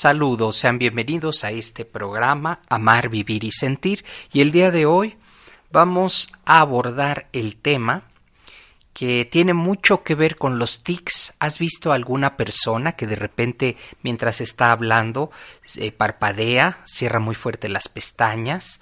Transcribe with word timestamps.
Saludos, 0.00 0.56
sean 0.58 0.78
bienvenidos 0.78 1.42
a 1.42 1.50
este 1.50 1.84
programa 1.84 2.60
Amar, 2.68 3.08
Vivir 3.08 3.42
y 3.42 3.50
Sentir 3.50 4.04
y 4.32 4.42
el 4.42 4.52
día 4.52 4.70
de 4.70 4.86
hoy 4.86 5.16
vamos 5.72 6.32
a 6.44 6.60
abordar 6.60 7.26
el 7.32 7.56
tema 7.56 8.04
que 8.92 9.24
tiene 9.24 9.54
mucho 9.54 10.04
que 10.04 10.14
ver 10.14 10.36
con 10.36 10.56
los 10.56 10.84
tics. 10.84 11.34
¿Has 11.40 11.58
visto 11.58 11.90
alguna 11.90 12.36
persona 12.36 12.92
que 12.92 13.08
de 13.08 13.16
repente 13.16 13.76
mientras 14.04 14.40
está 14.40 14.70
hablando 14.70 15.32
eh, 15.74 15.90
parpadea, 15.90 16.78
cierra 16.84 17.18
muy 17.18 17.34
fuerte 17.34 17.68
las 17.68 17.88
pestañas 17.88 18.78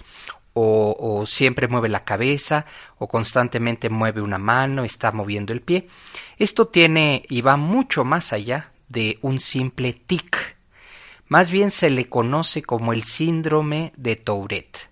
o, 0.53 0.95
o 0.99 1.25
siempre 1.25 1.67
mueve 1.67 1.89
la 1.89 2.03
cabeza 2.03 2.67
o 2.99 3.07
constantemente 3.07 3.89
mueve 3.89 4.21
una 4.21 4.37
mano, 4.37 4.83
está 4.83 5.11
moviendo 5.11 5.51
el 5.51 5.61
pie? 5.61 5.87
Esto 6.37 6.67
tiene 6.67 7.23
y 7.27 7.41
va 7.41 7.57
mucho 7.57 8.05
más 8.05 8.33
allá 8.33 8.71
de 8.87 9.17
un 9.23 9.39
simple 9.39 9.93
tic 9.93 10.56
más 11.29 11.51
bien 11.51 11.71
se 11.71 11.89
le 11.89 12.07
conoce 12.07 12.61
como 12.61 12.93
el 12.93 13.03
síndrome 13.03 13.93
de 13.97 14.15
Tourette. 14.15 14.89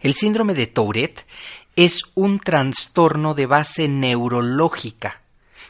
El 0.00 0.14
síndrome 0.14 0.54
de 0.54 0.66
Tourette 0.66 1.26
es 1.74 2.02
un 2.14 2.38
trastorno 2.40 3.34
de 3.34 3.46
base 3.46 3.88
neurológica 3.88 5.20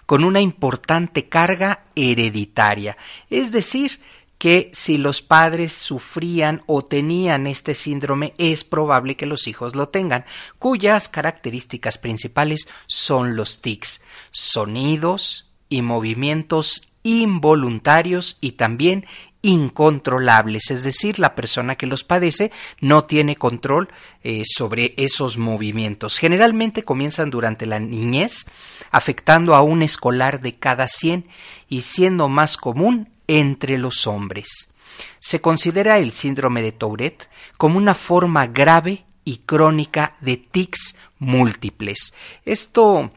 con 0.06 0.22
una 0.22 0.40
importante 0.40 1.28
carga 1.28 1.84
hereditaria, 1.96 2.96
es 3.28 3.50
decir, 3.50 4.00
que 4.38 4.70
si 4.72 4.98
los 4.98 5.22
padres 5.22 5.72
sufrían 5.72 6.62
o 6.66 6.84
tenían 6.84 7.46
este 7.46 7.74
síndrome 7.74 8.34
es 8.38 8.64
probable 8.64 9.16
que 9.16 9.26
los 9.26 9.46
hijos 9.48 9.74
lo 9.74 9.88
tengan, 9.88 10.26
cuyas 10.58 11.08
características 11.08 11.98
principales 11.98 12.68
son 12.86 13.34
los 13.34 13.62
tics, 13.62 14.02
sonidos 14.30 15.48
y 15.68 15.82
movimientos 15.82 16.82
involuntarios 17.02 18.36
y 18.40 18.52
también 18.52 19.06
incontrolables, 19.42 20.70
es 20.70 20.82
decir, 20.82 21.18
la 21.18 21.34
persona 21.34 21.76
que 21.76 21.86
los 21.86 22.04
padece 22.04 22.50
no 22.80 23.04
tiene 23.04 23.36
control 23.36 23.88
eh, 24.24 24.42
sobre 24.44 24.94
esos 24.96 25.38
movimientos. 25.38 26.18
Generalmente 26.18 26.82
comienzan 26.82 27.30
durante 27.30 27.66
la 27.66 27.78
niñez, 27.78 28.46
afectando 28.90 29.54
a 29.54 29.62
un 29.62 29.82
escolar 29.82 30.40
de 30.40 30.54
cada 30.56 30.88
100 30.88 31.28
y 31.68 31.82
siendo 31.82 32.28
más 32.28 32.56
común 32.56 33.08
entre 33.28 33.78
los 33.78 34.06
hombres. 34.06 34.72
Se 35.20 35.40
considera 35.40 35.98
el 35.98 36.12
síndrome 36.12 36.62
de 36.62 36.72
Tourette 36.72 37.28
como 37.56 37.78
una 37.78 37.94
forma 37.94 38.46
grave 38.46 39.04
y 39.24 39.38
crónica 39.38 40.16
de 40.20 40.36
tics 40.36 40.96
múltiples. 41.18 42.14
Esto 42.44 43.10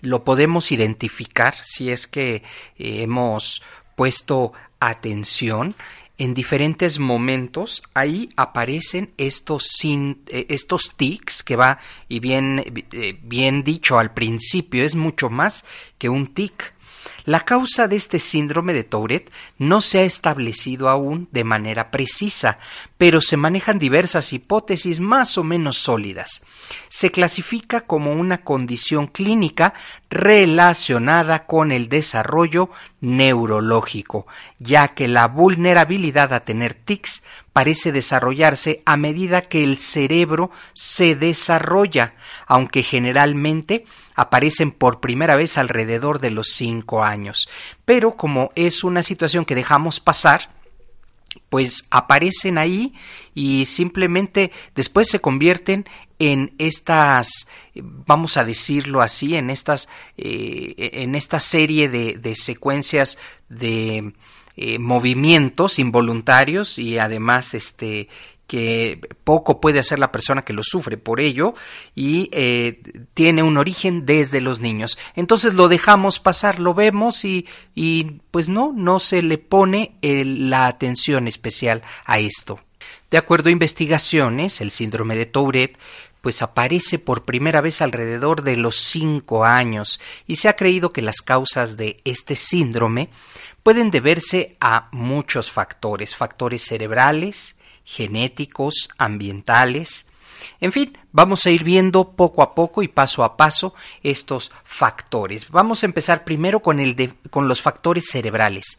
lo 0.00 0.24
podemos 0.24 0.72
identificar 0.72 1.56
si 1.62 1.90
es 1.90 2.06
que 2.06 2.36
eh, 2.36 2.42
hemos 2.78 3.62
puesto 3.96 4.52
atención 4.78 5.74
en 6.18 6.32
diferentes 6.32 6.98
momentos 6.98 7.82
ahí 7.92 8.28
aparecen 8.36 9.12
estos 9.18 9.68
eh, 9.84 10.46
estos 10.48 10.92
tics 10.96 11.42
que 11.42 11.56
va 11.56 11.78
y 12.08 12.20
bien 12.20 12.84
eh, 12.92 13.18
bien 13.22 13.64
dicho 13.64 13.98
al 13.98 14.14
principio 14.14 14.84
es 14.84 14.94
mucho 14.94 15.28
más 15.28 15.64
que 15.98 16.08
un 16.08 16.28
tic 16.28 16.75
la 17.24 17.44
causa 17.44 17.88
de 17.88 17.96
este 17.96 18.18
síndrome 18.18 18.72
de 18.72 18.84
Tourette 18.84 19.30
no 19.58 19.80
se 19.80 19.98
ha 19.98 20.02
establecido 20.02 20.88
aún 20.88 21.28
de 21.32 21.44
manera 21.44 21.90
precisa, 21.90 22.58
pero 22.98 23.20
se 23.20 23.36
manejan 23.36 23.78
diversas 23.78 24.32
hipótesis 24.32 25.00
más 25.00 25.38
o 25.38 25.44
menos 25.44 25.78
sólidas. 25.78 26.42
Se 26.88 27.10
clasifica 27.10 27.82
como 27.82 28.12
una 28.12 28.38
condición 28.38 29.06
clínica 29.06 29.74
relacionada 30.08 31.46
con 31.46 31.72
el 31.72 31.88
desarrollo 31.88 32.70
neurológico, 33.00 34.26
ya 34.58 34.88
que 34.88 35.08
la 35.08 35.28
vulnerabilidad 35.28 36.32
a 36.32 36.40
tener 36.40 36.74
tics 36.74 37.22
parece 37.56 37.90
desarrollarse 37.90 38.82
a 38.84 38.98
medida 38.98 39.40
que 39.40 39.64
el 39.64 39.78
cerebro 39.78 40.50
se 40.74 41.14
desarrolla, 41.14 42.14
aunque 42.46 42.82
generalmente 42.82 43.86
aparecen 44.14 44.70
por 44.72 45.00
primera 45.00 45.36
vez 45.36 45.56
alrededor 45.56 46.18
de 46.18 46.30
los 46.32 46.48
cinco 46.48 47.02
años. 47.02 47.48
Pero 47.86 48.14
como 48.14 48.52
es 48.56 48.84
una 48.84 49.02
situación 49.02 49.46
que 49.46 49.54
dejamos 49.54 50.00
pasar, 50.00 50.50
pues 51.48 51.86
aparecen 51.90 52.58
ahí 52.58 52.92
y 53.34 53.64
simplemente 53.64 54.52
después 54.74 55.08
se 55.08 55.20
convierten 55.20 55.86
en 56.18 56.52
estas 56.58 57.48
vamos 57.74 58.36
a 58.36 58.44
decirlo 58.44 59.00
así 59.00 59.34
en 59.34 59.48
estas 59.48 59.88
eh, 60.18 60.74
en 60.76 61.14
esta 61.14 61.40
serie 61.40 61.88
de, 61.88 62.18
de 62.18 62.34
secuencias 62.34 63.16
de 63.48 64.12
eh, 64.56 64.78
movimientos 64.78 65.78
involuntarios 65.78 66.78
y 66.78 66.98
además 66.98 67.54
este 67.54 68.08
que 68.46 69.00
poco 69.24 69.60
puede 69.60 69.80
hacer 69.80 69.98
la 69.98 70.12
persona 70.12 70.44
que 70.44 70.52
lo 70.52 70.62
sufre 70.62 70.96
por 70.96 71.20
ello 71.20 71.54
y 71.94 72.28
eh, 72.32 72.80
tiene 73.12 73.42
un 73.42 73.56
origen 73.56 74.06
desde 74.06 74.40
los 74.40 74.60
niños. 74.60 74.98
Entonces 75.16 75.54
lo 75.54 75.68
dejamos 75.68 76.20
pasar, 76.20 76.60
lo 76.60 76.72
vemos 76.72 77.24
y, 77.24 77.46
y 77.74 78.20
pues 78.30 78.48
no, 78.48 78.72
no 78.72 79.00
se 79.00 79.22
le 79.22 79.38
pone 79.38 79.96
la 80.00 80.68
atención 80.68 81.26
especial 81.26 81.82
a 82.04 82.18
esto. 82.20 82.60
De 83.10 83.18
acuerdo 83.18 83.48
a 83.48 83.52
investigaciones, 83.52 84.60
el 84.60 84.70
síndrome 84.70 85.16
de 85.16 85.26
Tourette 85.26 85.78
pues 86.26 86.42
aparece 86.42 86.98
por 86.98 87.24
primera 87.24 87.60
vez 87.60 87.80
alrededor 87.80 88.42
de 88.42 88.56
los 88.56 88.78
cinco 88.80 89.44
años 89.44 90.00
y 90.26 90.36
se 90.36 90.48
ha 90.48 90.56
creído 90.56 90.92
que 90.92 91.00
las 91.00 91.22
causas 91.22 91.76
de 91.76 91.98
este 92.04 92.34
síndrome 92.34 93.10
pueden 93.66 93.90
deberse 93.90 94.56
a 94.60 94.86
muchos 94.92 95.50
factores, 95.50 96.14
factores 96.14 96.62
cerebrales, 96.62 97.56
genéticos, 97.84 98.90
ambientales, 98.96 100.06
en 100.60 100.70
fin, 100.70 100.96
vamos 101.10 101.44
a 101.44 101.50
ir 101.50 101.64
viendo 101.64 102.12
poco 102.12 102.44
a 102.44 102.54
poco 102.54 102.84
y 102.84 102.86
paso 102.86 103.24
a 103.24 103.36
paso 103.36 103.74
estos 104.04 104.52
factores. 104.62 105.50
Vamos 105.50 105.82
a 105.82 105.86
empezar 105.86 106.22
primero 106.22 106.60
con, 106.60 106.78
los 107.48 107.60
factores 107.60 108.08
cerebrales. 108.08 108.76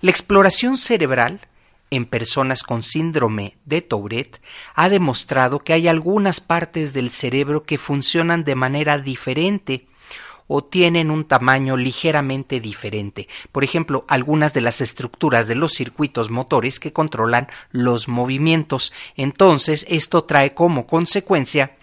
La 0.00 0.10
exploración 0.10 0.78
cerebral 0.78 1.46
en 1.90 2.04
personas 2.04 2.64
con 2.64 2.82
síndrome 2.82 3.56
de 3.64 3.82
Tourette 3.82 4.40
ha 4.74 4.88
demostrado 4.88 5.60
que 5.60 5.74
hay 5.74 5.86
algunas 5.86 6.40
partes 6.40 6.92
del 6.92 7.12
cerebro 7.12 7.62
que 7.62 7.78
funcionan 7.78 8.42
de 8.42 8.56
manera 8.56 8.98
diferente 8.98 9.86
o 10.46 10.64
tienen 10.64 11.10
un 11.10 11.24
tamaño 11.24 11.76
ligeramente 11.76 12.60
diferente. 12.60 13.28
Por 13.52 13.64
ejemplo, 13.64 14.04
algunas 14.08 14.52
de 14.52 14.60
las 14.60 14.80
estructuras 14.80 15.46
de 15.46 15.54
los 15.54 15.72
circuitos 15.72 16.30
motores 16.30 16.78
que 16.80 16.92
controlan 16.92 17.48
los 17.70 18.08
movimientos. 18.08 18.92
Entonces, 19.16 19.86
esto 19.88 20.24
trae 20.24 20.54
como 20.54 20.86
consecuencia 20.86 21.76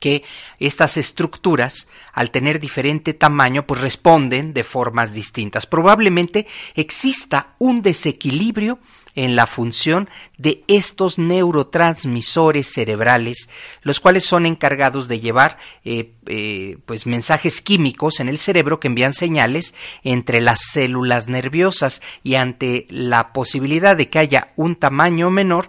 que 0.00 0.22
estas 0.58 0.96
estructuras, 0.98 1.88
al 2.12 2.30
tener 2.30 2.60
diferente 2.60 3.14
tamaño, 3.14 3.66
pues 3.66 3.80
responden 3.80 4.52
de 4.52 4.64
formas 4.64 5.14
distintas. 5.14 5.66
Probablemente 5.66 6.46
exista 6.74 7.54
un 7.58 7.80
desequilibrio 7.80 8.78
en 9.14 9.36
la 9.36 9.46
función 9.46 10.08
de 10.38 10.64
estos 10.66 11.18
neurotransmisores 11.18 12.72
cerebrales, 12.72 13.48
los 13.82 14.00
cuales 14.00 14.24
son 14.24 14.46
encargados 14.46 15.08
de 15.08 15.20
llevar 15.20 15.58
eh, 15.84 16.12
eh, 16.26 16.78
pues 16.84 17.06
mensajes 17.06 17.60
químicos 17.60 18.20
en 18.20 18.28
el 18.28 18.38
cerebro 18.38 18.80
que 18.80 18.88
envían 18.88 19.14
señales 19.14 19.74
entre 20.02 20.40
las 20.40 20.60
células 20.72 21.28
nerviosas 21.28 22.02
y 22.22 22.34
ante 22.34 22.86
la 22.90 23.32
posibilidad 23.32 23.96
de 23.96 24.08
que 24.08 24.18
haya 24.18 24.52
un 24.56 24.76
tamaño 24.76 25.30
menor, 25.30 25.68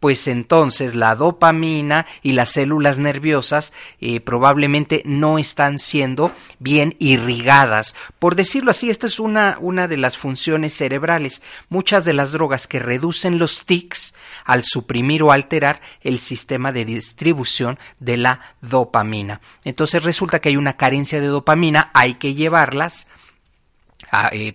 pues 0.00 0.28
entonces 0.28 0.94
la 0.94 1.14
dopamina 1.14 2.06
y 2.22 2.32
las 2.32 2.50
células 2.50 2.98
nerviosas 2.98 3.72
eh, 4.00 4.20
probablemente 4.20 5.02
no 5.04 5.38
están 5.38 5.78
siendo 5.78 6.32
bien 6.58 6.94
irrigadas. 6.98 7.94
Por 8.18 8.34
decirlo 8.34 8.70
así, 8.70 8.90
esta 8.90 9.06
es 9.06 9.18
una, 9.18 9.58
una 9.60 9.88
de 9.88 9.96
las 9.96 10.16
funciones 10.16 10.74
cerebrales. 10.74 11.42
Muchas 11.68 12.04
de 12.04 12.12
las 12.12 12.32
drogas 12.32 12.66
que 12.66 12.78
reducen 12.78 13.38
los 13.38 13.64
tics 13.64 14.14
al 14.44 14.62
suprimir 14.64 15.22
o 15.22 15.32
alterar 15.32 15.80
el 16.00 16.20
sistema 16.20 16.72
de 16.72 16.84
distribución 16.84 17.78
de 17.98 18.16
la 18.16 18.40
dopamina. 18.60 19.40
Entonces 19.64 20.02
resulta 20.02 20.40
que 20.40 20.50
hay 20.50 20.56
una 20.56 20.76
carencia 20.76 21.20
de 21.20 21.26
dopamina, 21.26 21.90
hay 21.94 22.14
que 22.14 22.34
llevarlas 22.34 23.08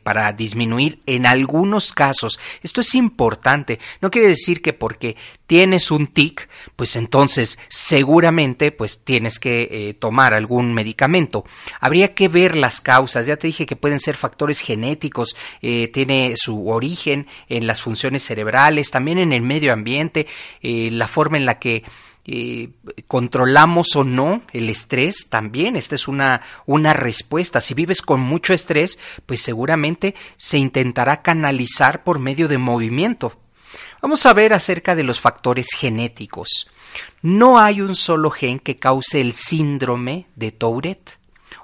para 0.03 0.31
disminuir 0.33 0.99
en 1.05 1.25
algunos 1.25 1.93
casos. 1.93 2.39
Esto 2.61 2.81
es 2.81 2.95
importante. 2.95 3.79
No 4.01 4.09
quiere 4.09 4.27
decir 4.27 4.61
que 4.61 4.73
porque 4.73 5.15
tienes 5.47 5.91
un 5.91 6.07
tic, 6.07 6.49
pues 6.75 6.95
entonces 6.95 7.59
seguramente 7.67 8.71
pues 8.71 9.03
tienes 9.03 9.39
que 9.39 9.67
eh, 9.71 9.93
tomar 9.93 10.33
algún 10.33 10.73
medicamento. 10.73 11.43
Habría 11.79 12.13
que 12.13 12.27
ver 12.27 12.55
las 12.55 12.81
causas. 12.81 13.25
Ya 13.25 13.37
te 13.37 13.47
dije 13.47 13.65
que 13.65 13.75
pueden 13.75 13.99
ser 13.99 14.15
factores 14.15 14.59
genéticos, 14.59 15.35
eh, 15.61 15.89
tiene 15.89 16.33
su 16.35 16.69
origen 16.69 17.27
en 17.49 17.67
las 17.67 17.81
funciones 17.81 18.23
cerebrales, 18.23 18.91
también 18.91 19.19
en 19.19 19.33
el 19.33 19.41
medio 19.41 19.73
ambiente, 19.73 20.27
la 20.61 21.07
forma 21.07 21.37
en 21.37 21.45
la 21.45 21.59
que 21.59 21.83
eh, 22.25 22.69
controlamos 23.07 23.95
o 23.95 24.03
no 24.03 24.43
el 24.53 24.69
estrés 24.69 25.27
también. 25.29 25.75
Esta 25.75 25.95
es 25.95 26.07
una, 26.07 26.41
una 26.65 26.93
respuesta. 26.93 27.59
Si 27.61 27.73
vives 27.73 28.01
con 28.01 28.21
mucho 28.21 28.53
estrés, 28.53 28.97
pues 29.25 29.41
seguramente 29.41 30.15
se 30.37 30.57
intentará 30.57 31.21
canalizar 31.21 32.03
por 32.03 32.19
medio 32.19 32.47
de 32.47 32.57
movimiento. 32.57 33.33
Vamos 34.01 34.25
a 34.25 34.33
ver 34.33 34.53
acerca 34.53 34.95
de 34.95 35.03
los 35.03 35.19
factores 35.19 35.67
genéticos. 35.75 36.69
No 37.21 37.59
hay 37.59 37.81
un 37.81 37.95
solo 37.95 38.29
gen 38.29 38.59
que 38.59 38.77
cause 38.77 39.19
el 39.19 39.33
síndrome 39.33 40.27
de 40.35 40.51
Tourette 40.51 41.17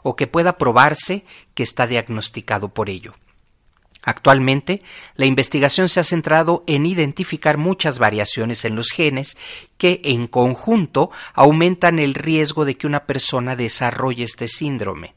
o 0.03 0.15
que 0.15 0.27
pueda 0.27 0.57
probarse 0.57 1.25
que 1.53 1.63
está 1.63 1.87
diagnosticado 1.87 2.69
por 2.69 2.89
ello. 2.89 3.13
Actualmente, 4.03 4.81
la 5.15 5.25
investigación 5.25 5.89
se 5.89 5.99
ha 5.99 6.03
centrado 6.03 6.63
en 6.67 6.85
identificar 6.85 7.57
muchas 7.57 7.99
variaciones 7.99 8.63
en 8.63 8.75
los 8.75 8.91
genes 8.91 9.37
que, 9.77 9.99
en 10.03 10.27
conjunto, 10.27 11.11
aumentan 11.33 11.99
el 11.99 12.13
riesgo 12.13 12.63
de 12.63 12.75
que 12.75 12.87
una 12.87 13.05
persona 13.05 13.57
desarrolle 13.57 14.23
este 14.23 14.47
síndrome. 14.47 15.15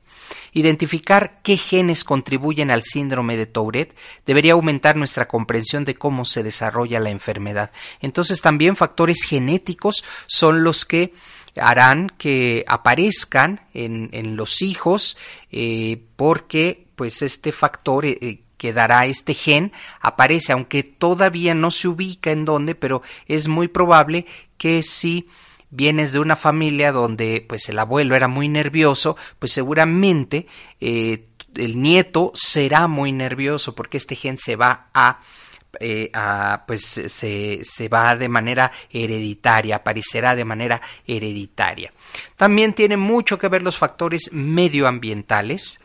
Identificar 0.52 1.40
qué 1.42 1.56
genes 1.56 2.04
contribuyen 2.04 2.70
al 2.70 2.82
síndrome 2.82 3.36
de 3.36 3.46
Tourette 3.46 3.94
debería 4.26 4.52
aumentar 4.52 4.96
nuestra 4.96 5.28
comprensión 5.28 5.84
de 5.84 5.94
cómo 5.94 6.24
se 6.24 6.42
desarrolla 6.42 7.00
la 7.00 7.10
enfermedad. 7.10 7.70
Entonces 8.00 8.40
también 8.40 8.76
factores 8.76 9.24
genéticos 9.24 10.04
son 10.26 10.62
los 10.64 10.84
que 10.84 11.12
harán 11.56 12.08
que 12.18 12.64
aparezcan 12.66 13.60
en, 13.74 14.36
los 14.36 14.62
hijos 14.62 15.16
eh, 15.50 16.02
porque 16.16 16.86
pues 16.96 17.22
este 17.22 17.52
factor 17.52 18.06
eh, 18.06 18.40
que 18.62 18.72
dará 18.72 19.06
este 19.06 19.34
gen 19.34 19.72
aparece, 20.00 20.52
aunque 20.52 20.84
todavía 20.84 21.52
no 21.52 21.72
se 21.72 21.88
ubica 21.88 22.30
en 22.30 22.44
dónde, 22.44 22.76
pero 22.76 23.02
es 23.26 23.48
muy 23.48 23.66
probable 23.66 24.24
que 24.56 24.84
si 24.84 25.26
vienes 25.68 26.12
de 26.12 26.20
una 26.20 26.36
familia 26.36 26.92
donde 26.92 27.44
pues 27.48 27.68
el 27.68 27.80
abuelo 27.80 28.14
era 28.14 28.28
muy 28.28 28.48
nervioso, 28.48 29.16
pues 29.40 29.50
seguramente 29.50 30.46
eh, 30.80 31.24
el 31.56 31.82
nieto 31.82 32.30
será 32.36 32.86
muy 32.86 33.10
nervioso 33.10 33.74
porque 33.74 33.96
este 33.96 34.14
gen 34.14 34.38
se 34.38 34.54
va 34.54 34.90
a 34.94 35.18
eh, 35.80 36.12
pues 36.64 36.84
se, 36.84 37.64
se, 37.64 37.88
va 37.88 38.14
de 38.14 38.28
manera 38.28 38.70
hereditaria, 38.90 39.76
aparecerá 39.76 40.36
de 40.36 40.44
manera 40.44 40.80
hereditaria. 41.04 41.92
También 42.36 42.74
tiene 42.74 42.96
mucho 42.96 43.40
que 43.40 43.48
ver 43.48 43.64
los 43.64 43.76
factores 43.76 44.32
medioambientales, 44.32 45.80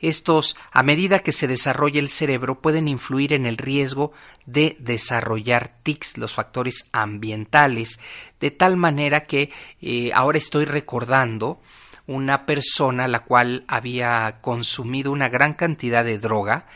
estos, 0.00 0.56
a 0.70 0.82
medida 0.82 1.20
que 1.20 1.32
se 1.32 1.46
desarrolla 1.46 1.98
el 2.00 2.08
cerebro, 2.08 2.60
pueden 2.60 2.88
influir 2.88 3.32
en 3.32 3.46
el 3.46 3.56
riesgo 3.56 4.12
de 4.46 4.76
desarrollar 4.78 5.72
tics, 5.82 6.18
los 6.18 6.32
factores 6.32 6.88
ambientales, 6.92 7.98
de 8.40 8.50
tal 8.50 8.76
manera 8.76 9.26
que 9.26 9.50
eh, 9.80 10.10
ahora 10.14 10.38
estoy 10.38 10.64
recordando 10.64 11.60
una 12.06 12.46
persona 12.46 13.06
la 13.06 13.20
cual 13.20 13.64
había 13.68 14.38
consumido 14.40 15.12
una 15.12 15.28
gran 15.28 15.54
cantidad 15.54 16.04
de 16.04 16.18
droga 16.18 16.66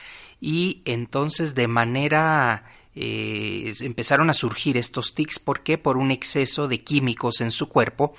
y 0.40 0.82
entonces 0.84 1.54
de 1.54 1.68
manera 1.68 2.64
eh, 2.94 3.72
empezaron 3.80 4.30
a 4.30 4.34
surgir 4.34 4.76
estos 4.76 5.14
tics. 5.14 5.38
¿Por 5.38 5.62
qué? 5.62 5.78
Por 5.78 5.96
un 5.96 6.10
exceso 6.10 6.68
de 6.68 6.82
químicos 6.82 7.40
en 7.40 7.50
su 7.50 7.68
cuerpo 7.68 8.14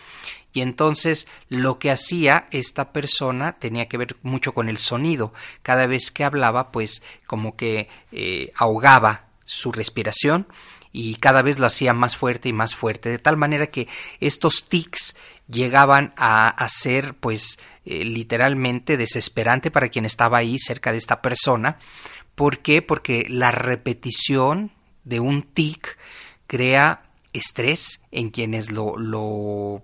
y 0.54 0.62
entonces 0.62 1.28
lo 1.50 1.80
que 1.80 1.92
hacía 1.92 2.46
esta 2.52 2.94
persona 2.94 3.54
tenía 3.54 3.88
que 3.88 3.98
ver 3.98 4.16
mucho 4.22 4.54
con 4.54 4.70
el 4.70 4.78
sonido. 4.78 5.34
Cada 5.64 5.88
vez 5.88 6.12
que 6.12 6.24
hablaba, 6.24 6.72
pues 6.72 7.02
como 7.26 7.56
que 7.56 7.90
eh, 8.12 8.52
ahogaba 8.56 9.26
su 9.44 9.72
respiración 9.72 10.48
y 10.92 11.16
cada 11.16 11.42
vez 11.42 11.60
lo 11.60 11.66
hacía 11.66 11.94
más 11.94 12.16
fuerte 12.16 12.50
y 12.50 12.54
más 12.54 12.76
fuerte, 12.76 13.10
de 13.10 13.18
tal 13.18 13.36
manera 13.36 13.68
que 13.68 13.88
estos 14.20 14.70
tics 14.70 15.16
llegaban 15.50 16.14
a, 16.16 16.66
ser 16.70 17.16
pues 17.16 17.60
eh, 17.84 18.06
literalmente 18.06 18.96
desesperante 18.96 19.72
para 19.72 19.90
quien 19.90 20.06
estaba 20.06 20.38
ahí 20.38 20.58
cerca 20.60 20.92
de 20.92 21.00
esta 21.00 21.20
persona. 21.20 21.80
¿Por 22.36 22.60
qué? 22.60 22.82
Porque 22.82 23.26
la 23.30 23.52
repetición 23.52 24.72
de 25.04 25.20
un 25.20 25.44
tic 25.44 25.98
crea 26.48 27.04
estrés 27.34 28.02
en 28.12 28.30
quienes 28.30 28.72
lo, 28.72 28.98
lo 28.98 29.84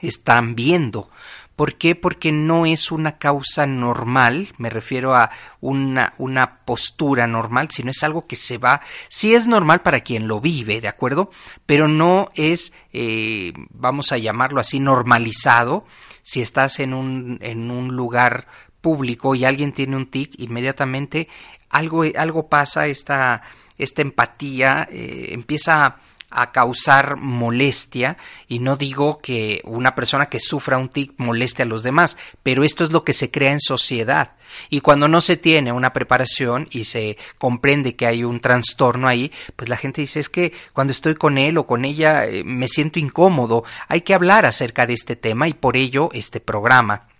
están 0.00 0.54
viendo. 0.54 1.10
¿Por 1.56 1.74
qué? 1.76 1.94
Porque 1.94 2.32
no 2.32 2.64
es 2.64 2.90
una 2.90 3.18
causa 3.18 3.66
normal, 3.66 4.48
me 4.56 4.70
refiero 4.70 5.14
a 5.14 5.30
una, 5.60 6.14
una, 6.18 6.64
postura 6.64 7.26
normal, 7.26 7.70
sino 7.70 7.90
es 7.90 8.02
algo 8.02 8.26
que 8.26 8.36
se 8.36 8.56
va, 8.56 8.80
sí 9.08 9.34
es 9.34 9.46
normal 9.46 9.82
para 9.82 10.00
quien 10.00 10.26
lo 10.26 10.40
vive, 10.40 10.80
¿de 10.80 10.88
acuerdo? 10.88 11.30
Pero 11.66 11.88
no 11.88 12.30
es, 12.34 12.72
eh, 12.92 13.52
vamos 13.70 14.12
a 14.12 14.18
llamarlo 14.18 14.60
así, 14.60 14.80
normalizado. 14.80 15.84
Si 16.22 16.40
estás 16.40 16.80
en 16.80 16.94
un, 16.94 17.38
en 17.42 17.70
un 17.70 17.94
lugar 17.94 18.46
público 18.82 19.34
y 19.34 19.46
alguien 19.46 19.72
tiene 19.72 19.96
un 19.96 20.10
tic, 20.10 20.34
inmediatamente 20.38 21.28
algo, 21.72 22.04
algo 22.16 22.48
pasa, 22.48 22.86
esta, 22.86 23.42
esta 23.78 24.02
empatía 24.02 24.88
eh, 24.90 25.28
empieza 25.30 25.96
a 26.34 26.50
causar 26.50 27.16
molestia 27.16 28.16
y 28.48 28.58
no 28.58 28.76
digo 28.76 29.18
que 29.18 29.60
una 29.64 29.94
persona 29.94 30.26
que 30.26 30.40
sufra 30.40 30.78
un 30.78 30.88
tic 30.88 31.12
moleste 31.18 31.62
a 31.62 31.66
los 31.66 31.82
demás, 31.82 32.16
pero 32.42 32.64
esto 32.64 32.84
es 32.84 32.92
lo 32.92 33.04
que 33.04 33.12
se 33.12 33.30
crea 33.30 33.52
en 33.52 33.60
sociedad. 33.60 34.32
Y 34.70 34.80
cuando 34.80 35.08
no 35.08 35.20
se 35.20 35.36
tiene 35.36 35.72
una 35.72 35.92
preparación 35.92 36.68
y 36.70 36.84
se 36.84 37.16
comprende 37.38 37.96
que 37.96 38.06
hay 38.06 38.24
un 38.24 38.40
trastorno 38.40 39.08
ahí, 39.08 39.30
pues 39.56 39.68
la 39.68 39.76
gente 39.76 40.00
dice 40.02 40.20
es 40.20 40.28
que 40.28 40.52
cuando 40.72 40.92
estoy 40.92 41.14
con 41.14 41.38
él 41.38 41.58
o 41.58 41.66
con 41.66 41.84
ella 41.84 42.26
eh, 42.26 42.44
me 42.44 42.68
siento 42.68 42.98
incómodo. 42.98 43.64
Hay 43.88 44.02
que 44.02 44.14
hablar 44.14 44.46
acerca 44.46 44.86
de 44.86 44.94
este 44.94 45.16
tema 45.16 45.48
y 45.48 45.54
por 45.54 45.76
ello 45.76 46.10
este 46.12 46.40
programa 46.40 47.11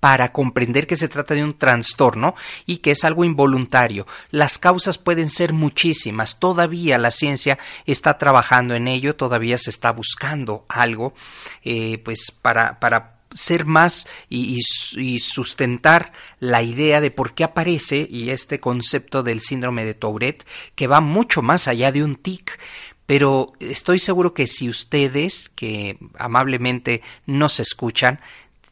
para 0.00 0.32
comprender 0.32 0.86
que 0.86 0.96
se 0.96 1.08
trata 1.08 1.34
de 1.34 1.44
un 1.44 1.54
trastorno 1.54 2.34
y 2.66 2.78
que 2.78 2.92
es 2.92 3.04
algo 3.04 3.24
involuntario. 3.24 4.06
Las 4.30 4.58
causas 4.58 4.98
pueden 4.98 5.30
ser 5.30 5.52
muchísimas. 5.52 6.38
Todavía 6.38 6.98
la 6.98 7.10
ciencia 7.10 7.58
está 7.86 8.16
trabajando 8.18 8.74
en 8.74 8.88
ello, 8.88 9.16
todavía 9.16 9.58
se 9.58 9.70
está 9.70 9.92
buscando 9.92 10.64
algo, 10.68 11.14
eh, 11.62 11.98
pues 11.98 12.30
para, 12.30 12.80
para 12.80 13.20
ser 13.32 13.64
más 13.64 14.08
y, 14.28 14.58
y, 14.96 15.18
sustentar 15.20 16.12
la 16.40 16.62
idea 16.62 17.00
de 17.00 17.12
por 17.12 17.34
qué 17.34 17.44
aparece 17.44 18.06
y 18.10 18.30
este 18.30 18.58
concepto 18.58 19.22
del 19.22 19.40
síndrome 19.40 19.84
de 19.84 19.94
Tourette 19.94 20.44
que 20.74 20.88
va 20.88 21.00
mucho 21.00 21.40
más 21.40 21.68
allá 21.68 21.92
de 21.92 22.02
un 22.02 22.16
tic 22.16 22.58
pero 23.06 23.52
estoy 23.60 24.00
seguro 24.00 24.34
que 24.34 24.48
si 24.48 24.68
ustedes 24.68 25.48
que 25.48 25.98
amablemente 26.18 27.02
nos 27.26 27.60
escuchan 27.60 28.20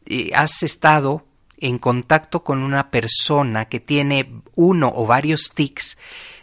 eh, 0.09 0.31
has 0.33 0.63
estado 0.63 1.25
en 1.57 1.77
contacto 1.77 2.43
con 2.43 2.63
una 2.63 2.89
persona 2.89 3.65
que 3.65 3.79
tiene 3.79 4.41
uno 4.55 4.91
o 4.93 5.05
varios 5.05 5.51
tics, 5.53 5.97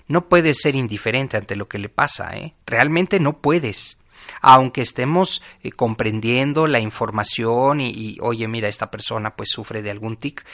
no 0.09 0.29
puedes 0.29 0.59
ser 0.61 0.77
indiferente 0.77 1.37
ante 1.37 1.57
lo 1.57 1.69
que 1.69 1.79
le 1.79 1.89
pasa, 1.89 2.37
¿eh? 2.37 2.55
Realmente 2.67 3.19
no 3.19 3.39
puedes. 3.39 3.99
Aunque 4.41 4.83
estemos 4.83 5.43
eh, 5.63 5.73
comprendiendo 5.73 6.67
la 6.67 6.81
información 6.81 7.81
y, 7.81 8.19
oye, 8.21 8.47
mira, 8.49 8.69
esta 8.69 8.91
persona 8.91 9.35
pues 9.37 9.51
sufre 9.51 9.83
de 9.83 9.91
algún 9.91 10.17
tic, 10.17 10.45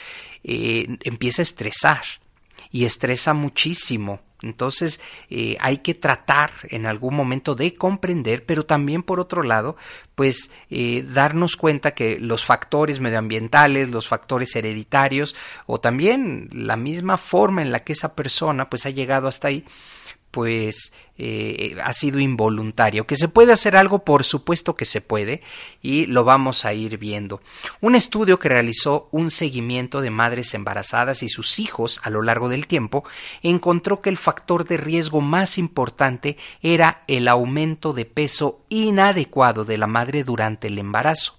empieza 0.43 1.41
a 1.41 1.43
estresar 1.43 2.03
y 2.71 2.85
estresa 2.85 3.33
muchísimo 3.33 4.21
Entonces 4.43 4.99
eh, 5.29 5.57
hay 5.59 5.77
que 5.77 5.93
tratar 5.93 6.51
en 6.69 6.85
algún 6.85 7.15
momento 7.15 7.55
de 7.55 7.73
comprender, 7.73 8.45
pero 8.45 8.65
también 8.65 9.01
por 9.01 9.19
otro 9.19 9.41
lado, 9.41 9.77
pues 10.15 10.51
eh, 10.69 11.03
darnos 11.03 11.55
cuenta 11.55 11.91
que 11.91 12.19
los 12.19 12.45
factores 12.45 12.99
medioambientales, 12.99 13.89
los 13.89 14.07
factores 14.07 14.55
hereditarios 14.55 15.35
o 15.65 15.79
también 15.79 16.49
la 16.51 16.75
misma 16.75 17.17
forma 17.17 17.61
en 17.61 17.71
la 17.71 17.83
que 17.83 17.93
esa 17.93 18.13
persona 18.15 18.69
pues 18.69 18.85
ha 18.85 18.89
llegado 18.89 19.27
hasta 19.27 19.47
ahí, 19.47 19.65
pues 20.33 20.91
eh, 21.15 21.77
ha 21.83 21.93
sido 21.93 22.19
involuntario. 22.19 23.05
Que 23.05 23.15
se 23.15 23.27
puede 23.27 23.53
hacer 23.53 23.77
algo, 23.77 24.03
por 24.03 24.23
supuesto 24.23 24.75
que 24.75 24.83
se 24.85 24.99
puede, 24.99 25.43
y 25.79 26.07
lo 26.07 26.23
vamos 26.23 26.65
a 26.65 26.73
ir 26.73 26.97
viendo. 26.97 27.39
Un 27.81 27.93
estudio 27.93 28.39
que 28.39 28.49
realizó 28.49 29.09
un 29.11 29.29
seguimiento 29.29 30.01
de 30.01 30.09
madres 30.09 30.55
embarazadas 30.55 31.21
y 31.21 31.29
sus 31.29 31.59
hijos 31.59 32.01
a 32.03 32.09
lo 32.09 32.23
largo 32.23 32.49
del 32.49 32.65
tiempo 32.65 33.03
encontró 33.43 34.01
que 34.01 34.09
el 34.09 34.17
factor 34.17 34.65
de 34.65 34.77
riesgo 34.77 35.21
más 35.21 35.59
importante 35.59 36.35
era 36.63 37.03
el 37.07 37.27
aumento 37.27 37.93
de 37.93 38.05
peso 38.05 38.65
inadecuado 38.69 39.65
de 39.65 39.77
la 39.77 39.87
madre 39.87 40.23
durante 40.23 40.65
el 40.65 40.79
embarazo 40.79 41.37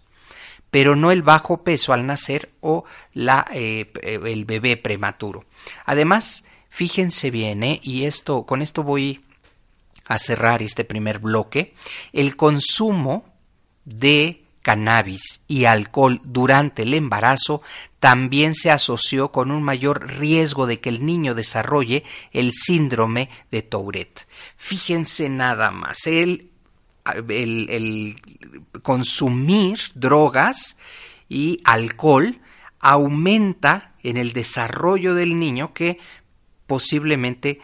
pero 0.71 0.97
no 0.97 1.13
el 1.13 1.23
bajo 1.23 1.63
peso 1.63 1.93
al 1.93 2.05
nacer 2.05 2.51
o 2.61 2.85
la, 3.13 3.47
eh, 3.53 3.93
el 4.03 4.45
bebé 4.45 4.77
prematuro. 4.77 5.45
Además, 5.87 6.45
Fíjense 6.75 7.31
bien, 7.31 7.63
¿eh? 7.63 7.79
y 7.85 8.03
esto, 8.03 8.47
con 8.47 8.61
esto 8.61 8.83
voy 8.83 9.21
a 10.07 10.19
cerrar 10.19 10.61
este 10.61 10.83
primer 10.83 11.21
bloque. 11.21 11.73
El 12.13 12.35
consumo 12.35 13.33
de 13.85 14.43
cannabis 14.61 15.45
y 15.47 15.67
alcohol 15.67 16.21
durante 16.25 16.83
el 16.83 16.95
embarazo 16.95 17.63
también 18.01 18.57
se 18.57 18.73
asoció 18.73 19.31
con 19.31 19.53
un 19.53 19.63
mayor 19.63 20.19
riesgo 20.19 20.67
de 20.67 20.81
que 20.81 20.89
el 20.89 21.07
niño 21.07 21.37
desarrolle 21.37 22.03
el 22.33 22.51
síndrome 22.53 23.31
de 23.53 23.63
Tourette. 23.63 24.27
Fíjense 24.57 25.29
nada 25.29 25.71
más, 25.71 26.09
el, 26.09 26.51
el, 27.29 27.71
el 27.71 28.17
consumir 28.83 29.79
drogas 29.95 30.77
y 31.29 31.61
alcohol 31.63 32.41
aumenta 32.81 33.95
en 34.03 34.17
el 34.17 34.33
desarrollo 34.33 35.15
del 35.15 35.39
niño 35.39 35.73
que 35.73 35.99
posiblemente 36.67 37.61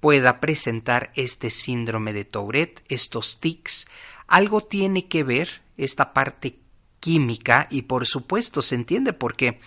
pueda 0.00 0.40
presentar 0.40 1.12
este 1.14 1.50
síndrome 1.50 2.12
de 2.12 2.24
Tourette, 2.24 2.82
estos 2.88 3.40
tics. 3.40 3.86
Algo 4.26 4.60
tiene 4.60 5.06
que 5.08 5.24
ver 5.24 5.62
esta 5.76 6.12
parte 6.12 6.58
química 7.00 7.66
y 7.70 7.82
por 7.82 8.06
supuesto 8.06 8.62
se 8.62 8.74
entiende 8.74 9.12
porque 9.12 9.60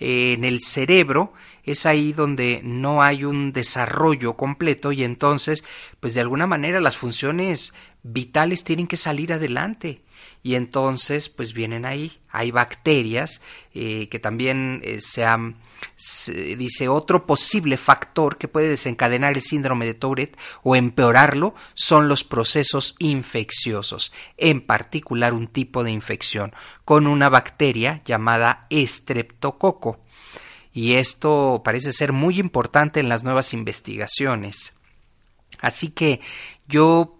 eh, 0.00 0.34
en 0.34 0.44
el 0.44 0.60
cerebro 0.60 1.32
es 1.64 1.86
ahí 1.86 2.12
donde 2.12 2.60
no 2.62 3.02
hay 3.02 3.24
un 3.24 3.52
desarrollo 3.52 4.34
completo 4.34 4.92
y 4.92 5.04
entonces 5.04 5.64
pues 6.00 6.14
de 6.14 6.20
alguna 6.20 6.46
manera 6.46 6.80
las 6.80 6.96
funciones 6.96 7.72
vitales 8.02 8.64
tienen 8.64 8.86
que 8.86 8.96
salir 8.96 9.32
adelante 9.32 10.02
y 10.42 10.54
entonces 10.54 11.28
pues 11.28 11.52
vienen 11.52 11.86
ahí 11.86 12.18
hay 12.30 12.50
bacterias 12.50 13.40
eh, 13.72 14.08
que 14.08 14.18
también 14.18 14.80
eh, 14.84 15.00
se 15.00 15.24
han 15.24 15.56
dice 16.56 16.88
otro 16.88 17.26
posible 17.26 17.76
factor 17.76 18.36
que 18.36 18.48
puede 18.48 18.68
desencadenar 18.68 19.34
el 19.34 19.42
síndrome 19.42 19.86
de 19.86 19.94
Tourette 19.94 20.36
o 20.62 20.76
empeorarlo 20.76 21.54
son 21.74 22.08
los 22.08 22.24
procesos 22.24 22.94
infecciosos, 22.98 24.12
en 24.36 24.60
particular 24.60 25.34
un 25.34 25.48
tipo 25.48 25.84
de 25.84 25.90
infección 25.90 26.52
con 26.84 27.06
una 27.06 27.28
bacteria 27.28 28.02
llamada 28.04 28.66
estreptococo. 28.70 30.03
Y 30.74 30.96
esto 30.96 31.62
parece 31.64 31.92
ser 31.92 32.12
muy 32.12 32.40
importante 32.40 32.98
en 32.98 33.08
las 33.08 33.22
nuevas 33.22 33.54
investigaciones. 33.54 34.74
Así 35.60 35.90
que 35.90 36.20
yo 36.66 37.16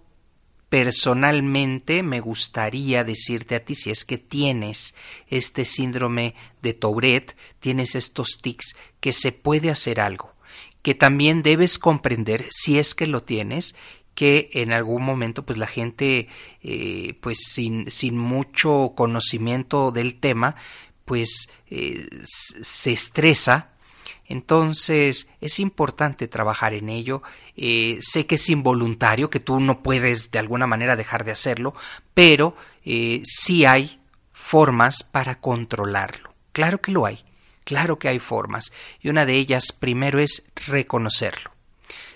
personalmente 0.68 2.02
me 2.02 2.18
gustaría 2.18 3.04
decirte 3.04 3.54
a 3.54 3.64
ti 3.64 3.76
si 3.76 3.90
es 3.90 4.04
que 4.04 4.18
tienes 4.18 4.92
este 5.28 5.64
síndrome 5.64 6.34
de 6.62 6.74
Tourette, 6.74 7.36
tienes 7.60 7.94
estos 7.94 8.38
tics, 8.42 8.74
que 8.98 9.12
se 9.12 9.30
puede 9.30 9.70
hacer 9.70 10.00
algo, 10.00 10.34
que 10.82 10.96
también 10.96 11.42
debes 11.42 11.78
comprender 11.78 12.46
si 12.50 12.76
es 12.78 12.96
que 12.96 13.06
lo 13.06 13.20
tienes 13.20 13.76
que 14.16 14.50
en 14.52 14.72
algún 14.72 15.04
momento 15.04 15.44
pues 15.44 15.58
la 15.58 15.66
gente 15.66 16.28
eh, 16.62 17.14
pues 17.20 17.38
sin, 17.46 17.88
sin 17.90 18.18
mucho 18.18 18.94
conocimiento 18.96 19.92
del 19.92 20.18
tema 20.18 20.56
pues 21.04 21.48
eh, 21.70 22.08
se 22.24 22.92
estresa 22.92 23.74
entonces 24.26 25.28
es 25.40 25.58
importante 25.58 26.28
trabajar 26.28 26.74
en 26.74 26.88
ello. 26.88 27.22
Eh, 27.56 27.98
sé 28.00 28.26
que 28.26 28.36
es 28.36 28.48
involuntario, 28.48 29.30
que 29.30 29.40
tú 29.40 29.60
no 29.60 29.82
puedes 29.82 30.30
de 30.30 30.38
alguna 30.38 30.66
manera 30.66 30.96
dejar 30.96 31.24
de 31.24 31.32
hacerlo, 31.32 31.74
pero 32.14 32.56
eh, 32.84 33.20
sí 33.24 33.66
hay 33.66 34.00
formas 34.32 35.02
para 35.02 35.40
controlarlo. 35.40 36.34
Claro 36.52 36.80
que 36.80 36.92
lo 36.92 37.06
hay, 37.06 37.24
claro 37.64 37.98
que 37.98 38.08
hay 38.08 38.18
formas. 38.18 38.72
Y 39.00 39.08
una 39.08 39.26
de 39.26 39.36
ellas 39.36 39.72
primero 39.72 40.18
es 40.18 40.44
reconocerlo. 40.66 41.50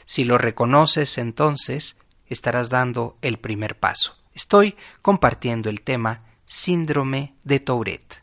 Si 0.04 0.24
lo 0.24 0.38
reconoces, 0.38 1.18
entonces 1.18 1.96
estarás 2.26 2.70
dando 2.70 3.18
el 3.20 3.38
primer 3.38 3.78
paso. 3.78 4.14
Estoy 4.34 4.76
compartiendo 5.02 5.68
el 5.68 5.82
tema 5.82 6.22
síndrome 6.46 7.34
de 7.44 7.60
Tourette. 7.60 8.22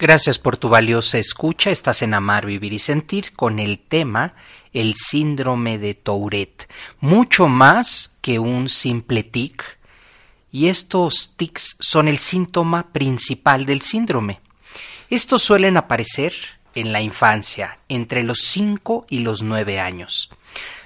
Gracias 0.00 0.38
por 0.38 0.56
tu 0.56 0.68
valiosa 0.68 1.18
escucha. 1.18 1.70
Estás 1.70 2.02
en 2.02 2.14
Amar, 2.14 2.46
Vivir 2.46 2.72
y 2.72 2.78
Sentir 2.78 3.32
con 3.32 3.58
el 3.58 3.80
tema 3.80 4.34
el 4.72 4.94
síndrome 4.94 5.76
de 5.78 5.94
Tourette. 5.94 6.68
Mucho 7.00 7.48
más 7.48 8.12
que 8.20 8.38
un 8.38 8.68
simple 8.68 9.24
tic. 9.24 9.64
Y 10.52 10.68
estos 10.68 11.34
tics 11.36 11.76
son 11.80 12.06
el 12.06 12.18
síntoma 12.18 12.92
principal 12.92 13.66
del 13.66 13.82
síndrome. 13.82 14.40
Estos 15.10 15.42
suelen 15.42 15.76
aparecer 15.76 16.32
en 16.76 16.92
la 16.92 17.02
infancia, 17.02 17.80
entre 17.88 18.22
los 18.22 18.42
5 18.42 19.06
y 19.10 19.18
los 19.18 19.42
9 19.42 19.80
años. 19.80 20.30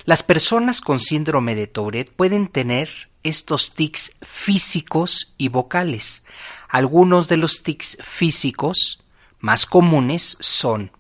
Las 0.06 0.22
personas 0.22 0.80
con 0.80 1.00
síndrome 1.00 1.54
de 1.54 1.66
Tourette 1.66 2.10
pueden 2.10 2.48
tener 2.48 3.10
estos 3.22 3.74
tics 3.74 4.12
físicos 4.22 5.34
y 5.36 5.48
vocales. 5.48 6.24
Algunos 6.66 7.28
de 7.28 7.36
los 7.36 7.62
tics 7.62 7.98
físicos 8.02 9.01
más 9.42 9.66
comunes 9.66 10.38
son 10.40 10.92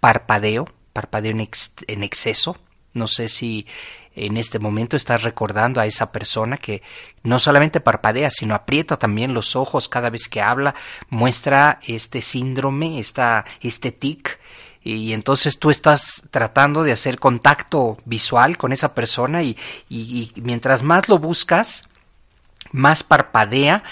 parpadeo, 0.00 0.68
parpadeo 0.92 1.30
en, 1.30 2.02
exceso. 2.02 2.58
No 2.92 3.06
sé 3.06 3.28
si 3.28 3.66
en 4.16 4.36
este 4.36 4.58
momento 4.58 4.96
estás 4.96 5.22
recordando 5.22 5.80
a 5.80 5.86
esa 5.86 6.12
persona 6.12 6.56
que 6.56 6.82
no 7.22 7.38
solamente 7.38 7.80
parpadea, 7.80 8.30
sino 8.30 8.54
aprieta 8.54 8.98
también 8.98 9.32
los 9.32 9.56
ojos 9.56 9.88
cada 9.88 10.10
vez 10.10 10.28
que 10.28 10.42
habla, 10.42 10.74
muestra 11.08 11.78
este 11.86 12.20
síndrome, 12.20 12.98
esta, 12.98 13.44
este 13.60 13.92
tic, 13.92 14.40
y 14.82 15.12
entonces 15.12 15.58
tú 15.58 15.70
estás 15.70 16.24
tratando 16.30 16.82
de 16.82 16.92
hacer 16.92 17.18
contacto 17.18 17.96
visual 18.04 18.58
con 18.58 18.72
esa 18.72 18.92
persona 18.92 19.42
y, 19.42 19.56
y 19.88 20.32
mientras 20.36 20.82
más 20.82 21.08
lo 21.08 21.18
buscas, 21.18 21.88
más 22.74 23.04
parpadea, 23.04 23.84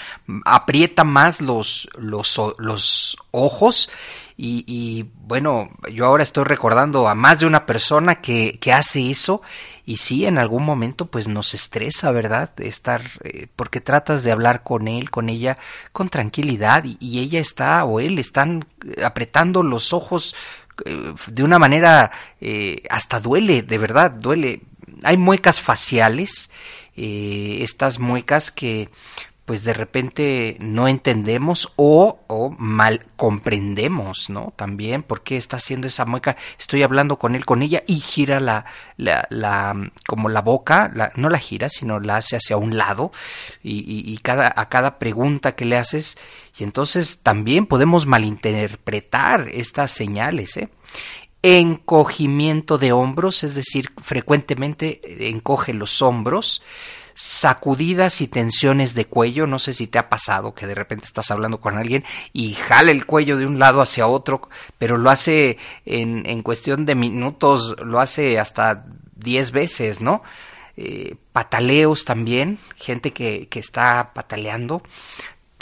aprieta 0.43 1.05
más 1.05 1.39
los, 1.39 1.87
los, 1.97 2.37
los 2.57 3.17
ojos 3.31 3.89
y, 4.35 4.65
y, 4.67 5.09
bueno, 5.15 5.69
yo 5.89 6.05
ahora 6.05 6.23
estoy 6.23 6.43
recordando 6.43 7.07
a 7.07 7.15
más 7.15 7.39
de 7.39 7.45
una 7.45 7.65
persona 7.65 8.15
que, 8.15 8.59
que 8.59 8.73
hace 8.73 9.09
eso 9.09 9.41
y 9.85 9.97
sí, 9.97 10.25
en 10.25 10.37
algún 10.37 10.65
momento 10.65 11.05
pues 11.05 11.29
nos 11.29 11.53
estresa, 11.53 12.11
¿verdad? 12.11 12.49
Estar, 12.57 13.03
eh, 13.23 13.47
porque 13.55 13.79
tratas 13.79 14.21
de 14.21 14.33
hablar 14.33 14.63
con 14.63 14.89
él, 14.89 15.09
con 15.09 15.29
ella, 15.29 15.57
con 15.93 16.09
tranquilidad 16.09 16.83
y, 16.83 17.19
ella 17.19 17.39
está 17.39 17.85
o 17.85 18.01
él 18.01 18.19
están 18.19 18.65
apretando 19.01 19.63
los 19.63 19.93
ojos 19.93 20.35
eh, 20.83 21.13
de 21.27 21.43
una 21.43 21.57
manera 21.57 22.11
eh, 22.41 22.83
hasta 22.89 23.21
duele, 23.21 23.61
de 23.61 23.77
verdad, 23.77 24.11
duele. 24.11 24.61
Hay 25.03 25.15
muecas 25.15 25.61
faciales 25.61 26.49
eh, 26.95 27.57
estas 27.61 27.99
muecas 27.99 28.51
que 28.51 28.89
pues 29.45 29.65
de 29.65 29.73
repente 29.73 30.55
no 30.59 30.87
entendemos 30.87 31.73
o, 31.75 32.19
mal 32.57 33.05
comprendemos, 33.17 34.29
¿no? 34.29 34.53
También, 34.55 35.03
¿por 35.03 35.21
qué 35.21 35.35
está 35.35 35.57
haciendo 35.57 35.87
esa 35.87 36.05
mueca? 36.05 36.37
Estoy 36.57 36.81
hablando 36.81 37.19
con 37.19 37.35
él, 37.35 37.45
con 37.45 37.61
ella, 37.61 37.83
y 37.85 37.99
gira 37.99 38.39
la, 38.39 38.65
la, 38.95 39.27
la 39.29 39.75
como 40.07 40.29
la 40.29 40.41
boca, 40.41 41.11
no 41.15 41.29
la 41.29 41.39
gira, 41.39 41.67
sino 41.67 41.99
la 41.99 42.17
hace 42.17 42.37
hacia 42.37 42.55
un 42.55 42.77
lado, 42.77 43.11
y, 43.61 43.83
y, 44.13 44.17
cada, 44.19 44.53
a 44.55 44.69
cada 44.69 44.97
pregunta 44.97 45.55
que 45.55 45.65
le 45.65 45.77
haces, 45.77 46.17
y 46.57 46.63
entonces 46.63 47.19
también 47.21 47.65
podemos 47.65 48.05
malinterpretar 48.05 49.49
estas 49.51 49.91
señales, 49.91 50.55
¿eh? 50.55 50.69
Encogimiento 51.45 52.77
de 52.77 52.93
hombros, 52.93 53.43
es 53.43 53.53
decir, 53.53 53.91
frecuentemente 54.01 55.27
encoge 55.27 55.73
los 55.73 56.01
hombros, 56.01 56.63
sacudidas 57.15 58.21
y 58.21 58.27
tensiones 58.27 58.93
de 58.93 59.05
cuello. 59.05 59.45
No 59.45 59.59
sé 59.59 59.73
si 59.73 59.87
te 59.87 59.99
ha 59.99 60.07
pasado 60.09 60.53
que 60.55 60.67
de 60.67 60.75
repente 60.75 61.05
estás 61.05 61.31
hablando 61.31 61.59
con 61.59 61.77
alguien 61.77 62.05
y 62.31 62.53
jale 62.53 62.93
el 62.93 63.05
cuello 63.05 63.37
de 63.37 63.45
un 63.45 63.59
lado 63.59 63.81
hacia 63.81 64.07
otro, 64.07 64.49
pero 64.77 64.97
lo 64.97 65.09
hace 65.09 65.57
en, 65.85 66.25
en 66.25 66.43
cuestión 66.43 66.85
de 66.85 66.95
minutos, 66.95 67.75
lo 67.83 67.99
hace 67.99 68.39
hasta 68.39 68.85
diez 69.15 69.51
veces, 69.51 70.01
¿no? 70.01 70.23
Eh, 70.75 71.17
pataleos 71.31 72.03
también, 72.03 72.57
gente 72.77 73.13
que, 73.13 73.47
que 73.47 73.59
está 73.59 74.11
pataleando, 74.15 74.81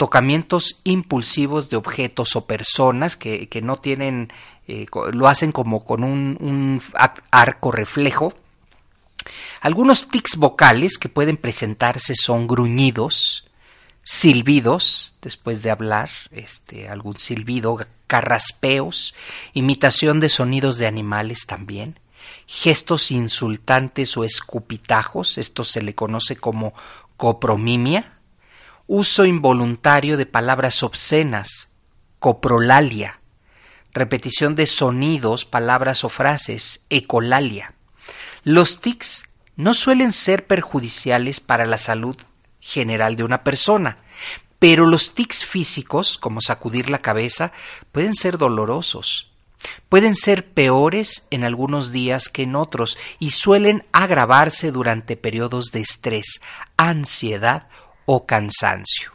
tocamientos 0.02 0.80
impulsivos 0.82 1.70
de 1.70 1.76
objetos 1.76 2.34
o 2.34 2.44
personas 2.44 3.14
que, 3.14 3.48
que 3.48 3.62
no 3.62 3.76
tienen, 3.76 4.32
eh, 4.66 4.86
lo 5.12 5.28
hacen 5.28 5.52
como 5.52 5.84
con 5.84 6.02
un, 6.02 6.36
un 6.40 6.82
arco 7.30 7.70
reflejo, 7.70 8.34
algunos 9.60 10.08
tics 10.08 10.34
vocales 10.34 10.98
que 10.98 11.08
pueden 11.08 11.36
presentarse 11.36 12.14
son 12.16 12.48
gruñidos, 12.48 13.46
silbidos, 14.02 15.14
después 15.22 15.62
de 15.62 15.70
hablar, 15.70 16.10
este, 16.32 16.88
algún 16.88 17.16
silbido, 17.18 17.78
carraspeos, 18.08 19.14
imitación 19.52 20.18
de 20.18 20.30
sonidos 20.30 20.78
de 20.78 20.88
animales 20.88 21.46
también, 21.46 22.00
gestos 22.48 23.12
insultantes 23.12 24.16
o 24.16 24.24
escupitajos, 24.24 25.38
esto 25.38 25.62
se 25.62 25.80
le 25.80 25.94
conoce 25.94 26.34
como 26.34 26.74
copromimia, 27.16 28.18
uso 28.94 29.24
involuntario 29.24 30.18
de 30.18 30.26
palabras 30.26 30.82
obscenas, 30.82 31.70
coprolalia, 32.18 33.20
repetición 33.94 34.54
de 34.54 34.66
sonidos, 34.66 35.46
palabras 35.46 36.04
o 36.04 36.10
frases, 36.10 36.84
ecolalia. 36.90 37.72
Los 38.44 38.82
tics 38.82 39.24
no 39.56 39.72
suelen 39.72 40.12
ser 40.12 40.46
perjudiciales 40.46 41.40
para 41.40 41.64
la 41.64 41.78
salud 41.78 42.18
general 42.60 43.16
de 43.16 43.24
una 43.24 43.44
persona, 43.44 43.96
pero 44.58 44.84
los 44.84 45.14
tics 45.14 45.46
físicos, 45.46 46.18
como 46.18 46.42
sacudir 46.42 46.90
la 46.90 46.98
cabeza, 47.00 47.52
pueden 47.92 48.12
ser 48.12 48.36
dolorosos. 48.36 49.32
Pueden 49.88 50.14
ser 50.14 50.52
peores 50.52 51.26
en 51.30 51.44
algunos 51.44 51.92
días 51.92 52.28
que 52.28 52.42
en 52.42 52.56
otros 52.56 52.98
y 53.18 53.30
suelen 53.30 53.86
agravarse 53.92 54.70
durante 54.70 55.16
periodos 55.16 55.70
de 55.72 55.80
estrés, 55.80 56.42
ansiedad 56.76 57.68
o 58.06 58.26
cansancio. 58.26 59.12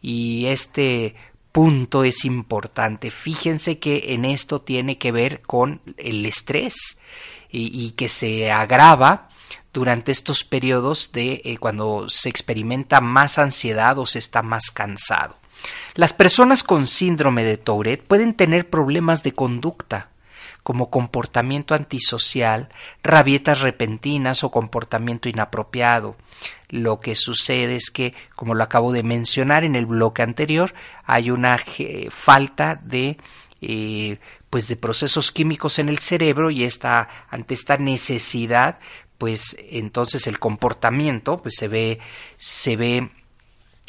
Y 0.00 0.46
este 0.46 1.14
punto 1.52 2.02
es 2.04 2.24
importante. 2.24 3.10
Fíjense 3.10 3.78
que 3.78 4.14
en 4.14 4.24
esto 4.24 4.60
tiene 4.60 4.98
que 4.98 5.12
ver 5.12 5.42
con 5.42 5.80
el 5.98 6.24
estrés 6.26 6.98
y, 7.50 7.90
que 7.90 8.08
se 8.08 8.50
agrava 8.50 9.28
durante 9.74 10.10
estos 10.10 10.42
periodos 10.42 11.12
de 11.12 11.42
eh, 11.44 11.58
cuando 11.58 12.08
se 12.08 12.30
experimenta 12.30 13.02
más 13.02 13.38
ansiedad 13.38 13.98
o 13.98 14.06
se 14.06 14.18
está 14.18 14.42
más 14.42 14.70
cansado. 14.70 15.36
Las 15.94 16.14
personas 16.14 16.64
con 16.64 16.86
síndrome 16.86 17.44
de 17.44 17.58
Tourette 17.58 18.02
pueden 18.02 18.34
tener 18.34 18.70
problemas 18.70 19.22
de 19.22 19.32
conducta, 19.32 20.08
como 20.62 20.90
comportamiento 20.90 21.74
antisocial, 21.74 22.68
rabietas 23.02 23.60
repentinas 23.60 24.44
o 24.44 24.50
comportamiento 24.50 25.28
inapropiado. 25.28 26.16
Lo 26.72 27.00
que 27.00 27.14
sucede 27.14 27.76
es 27.76 27.90
que, 27.90 28.14
como 28.34 28.54
lo 28.54 28.64
acabo 28.64 28.92
de 28.92 29.02
mencionar 29.02 29.62
en 29.62 29.76
el 29.76 29.84
bloque 29.84 30.22
anterior, 30.22 30.72
hay 31.04 31.30
una 31.30 31.58
falta 32.10 32.80
de 32.82 33.18
eh, 33.60 34.18
pues 34.48 34.68
de 34.68 34.76
procesos 34.76 35.30
químicos 35.30 35.78
en 35.78 35.90
el 35.90 35.98
cerebro 35.98 36.50
y 36.50 36.64
esta 36.64 37.26
ante 37.30 37.54
esta 37.54 37.76
necesidad 37.76 38.78
pues 39.18 39.54
entonces 39.70 40.26
el 40.26 40.38
comportamiento 40.38 41.36
pues 41.36 41.56
se 41.56 41.68
ve 41.68 41.98
se 42.38 42.76
ve 42.76 43.10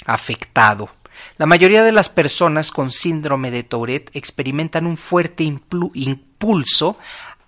afectado. 0.06 0.90
La 1.38 1.46
mayoría 1.46 1.84
de 1.84 1.94
las 1.94 2.10
personas 2.10 2.70
con 2.70 2.92
síndrome 2.92 3.50
de 3.50 3.64
Tourette 3.64 4.12
experimentan 4.14 4.86
un 4.86 4.98
fuerte 4.98 5.44
impulso 5.44 6.98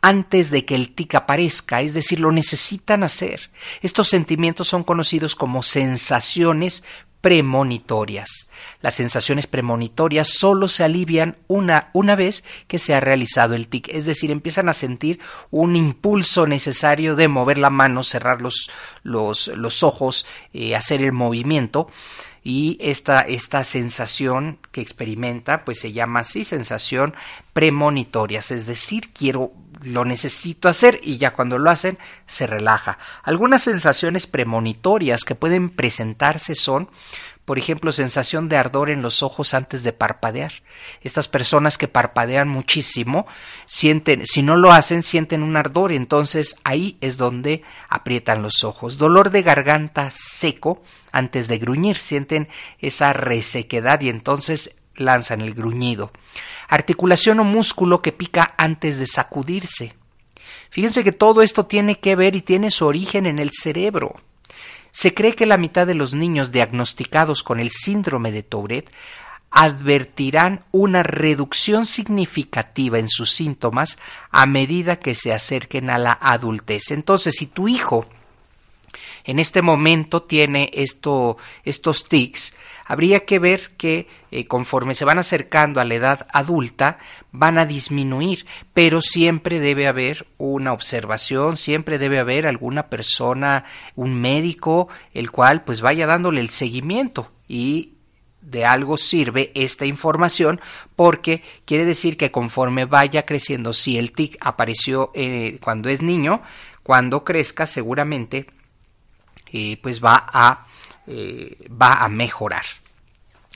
antes 0.05 0.51
de 0.51 0.65
que 0.65 0.75
el 0.75 0.93
tic 0.93 1.15
aparezca, 1.15 1.81
es 1.81 1.95
decir, 1.95 2.19
lo 2.19 2.31
necesitan 2.31 3.01
hacer. 3.01 3.49
Estos 3.81 4.07
sentimientos 4.07 4.67
son 4.67 4.83
conocidos 4.83 5.33
como 5.33 5.63
sensaciones 5.63 6.83
premonitorias. 7.21 8.51
Las 8.81 8.93
sensaciones 8.93 9.47
premonitorias 9.47 10.27
solo 10.27 10.67
se 10.67 10.83
alivian 10.83 11.37
una, 11.47 11.89
una 11.93 12.15
vez 12.15 12.43
que 12.67 12.77
se 12.77 12.93
ha 12.93 12.99
realizado 12.99 13.55
el 13.55 13.67
tic, 13.67 13.87
es 13.89 14.05
decir, 14.05 14.29
empiezan 14.29 14.69
a 14.69 14.73
sentir 14.73 15.19
un 15.49 15.75
impulso 15.75 16.45
necesario 16.45 17.15
de 17.15 17.27
mover 17.27 17.57
la 17.57 17.71
mano, 17.71 18.03
cerrar 18.03 18.43
los, 18.43 18.69
los, 19.01 19.47
los 19.47 19.81
ojos, 19.81 20.27
eh, 20.53 20.75
hacer 20.75 21.01
el 21.01 21.13
movimiento 21.13 21.89
y 22.43 22.77
esta, 22.79 23.21
esta 23.21 23.63
sensación 23.63 24.59
que 24.71 24.81
experimenta 24.81 25.65
pues 25.65 25.79
se 25.79 25.93
llama 25.93 26.19
así 26.19 26.43
sensación 26.43 27.15
premonitorias, 27.53 28.51
es 28.51 28.67
decir, 28.67 29.09
quiero 29.13 29.51
lo 29.81 30.05
necesito 30.05 30.69
hacer 30.69 30.99
y 31.03 31.17
ya 31.17 31.33
cuando 31.33 31.57
lo 31.57 31.69
hacen 31.69 31.97
se 32.25 32.47
relaja. 32.47 32.97
Algunas 33.23 33.63
sensaciones 33.63 34.27
premonitorias 34.27 35.23
que 35.23 35.35
pueden 35.35 35.69
presentarse 35.69 36.55
son 36.55 36.89
por 37.45 37.59
ejemplo, 37.59 37.91
sensación 37.91 38.49
de 38.49 38.57
ardor 38.57 38.89
en 38.89 39.03
los 39.03 39.21
ojos 39.21 39.53
antes 39.53 39.83
de 39.83 39.93
parpadear. 39.93 40.51
Estas 41.01 41.27
personas 41.27 41.77
que 41.77 41.87
parpadean 41.87 42.47
muchísimo, 42.47 43.27
sienten, 43.67 44.25
si 44.25 44.41
no 44.41 44.55
lo 44.55 44.71
hacen, 44.71 45.03
sienten 45.03 45.43
un 45.43 45.55
ardor, 45.55 45.91
entonces 45.91 46.55
ahí 46.63 46.97
es 47.01 47.17
donde 47.17 47.61
aprietan 47.87 48.41
los 48.41 48.63
ojos. 48.63 48.97
Dolor 48.97 49.29
de 49.29 49.43
garganta 49.43 50.09
seco 50.09 50.81
antes 51.11 51.47
de 51.47 51.59
gruñir, 51.59 51.97
sienten 51.97 52.49
esa 52.79 53.13
resequedad 53.13 54.01
y 54.01 54.09
entonces 54.09 54.75
lanzan 54.97 55.41
el 55.41 55.53
gruñido. 55.53 56.11
Articulación 56.67 57.39
o 57.39 57.43
músculo 57.43 58.01
que 58.01 58.11
pica 58.11 58.53
antes 58.57 58.97
de 58.97 59.07
sacudirse. 59.07 59.95
Fíjense 60.69 61.03
que 61.03 61.11
todo 61.11 61.41
esto 61.41 61.65
tiene 61.65 61.99
que 61.99 62.15
ver 62.15 62.35
y 62.35 62.41
tiene 62.41 62.69
su 62.69 62.85
origen 62.85 63.25
en 63.25 63.39
el 63.39 63.51
cerebro. 63.53 64.15
Se 64.91 65.13
cree 65.13 65.35
que 65.35 65.45
la 65.45 65.57
mitad 65.57 65.85
de 65.85 65.95
los 65.95 66.13
niños 66.13 66.51
diagnosticados 66.51 67.43
con 67.43 67.59
el 67.59 67.69
síndrome 67.69 68.31
de 68.31 68.43
Tourette 68.43 68.91
advertirán 69.51 70.65
una 70.71 71.01
reducción 71.01 71.85
significativa 71.85 72.99
en 72.99 73.07
sus 73.07 73.31
síntomas 73.31 73.97
a 74.31 74.45
medida 74.45 74.97
que 74.97 75.15
se 75.15 75.31
acerquen 75.31 75.89
a 75.89 75.97
la 75.97 76.17
adultez. 76.19 76.91
Entonces, 76.91 77.35
si 77.37 77.47
tu 77.47 77.67
hijo 77.67 78.05
en 79.23 79.39
este 79.39 79.61
momento 79.61 80.23
tiene 80.23 80.71
esto, 80.73 81.37
estos 81.63 82.07
tics, 82.07 82.53
habría 82.85 83.25
que 83.25 83.39
ver 83.39 83.71
que 83.77 84.07
eh, 84.31 84.45
conforme 84.47 84.93
se 84.93 85.05
van 85.05 85.17
acercando 85.17 85.81
a 85.81 85.85
la 85.85 85.95
edad 85.95 86.27
adulta 86.31 86.99
van 87.31 87.57
a 87.57 87.65
disminuir, 87.65 88.45
pero 88.73 89.01
siempre 89.01 89.59
debe 89.59 89.87
haber 89.87 90.27
una 90.37 90.71
observación, 90.71 91.57
siempre 91.57 91.97
debe 91.97 92.19
haber 92.19 92.47
alguna 92.47 92.87
persona, 92.87 93.65
un 93.95 94.19
médico, 94.21 94.87
el 95.13 95.31
cual 95.31 95.63
pues 95.63 95.81
vaya 95.81 96.05
dándole 96.05 96.39
el 96.39 96.49
seguimiento 96.49 97.31
y 97.47 97.93
de 98.41 98.63
algo 98.63 98.95
sirve 98.95 99.51
esta 99.55 99.85
información 99.85 100.61
porque 100.95 101.41
quiere 101.65 101.83
decir 101.83 102.15
que 102.15 102.31
conforme 102.31 102.85
vaya 102.85 103.25
creciendo, 103.25 103.73
si 103.73 103.97
el 103.97 104.11
tic 104.11 104.37
apareció 104.39 105.11
eh, 105.15 105.57
cuando 105.63 105.89
es 105.89 106.01
niño, 106.01 106.41
cuando 106.83 107.23
crezca 107.23 107.65
seguramente 107.65 108.45
eh, 109.51 109.79
pues 109.81 110.03
va 110.03 110.27
a 110.31 110.64
eh, 111.07 111.67
va 111.69 112.03
a 112.03 112.09
mejorar. 112.09 112.63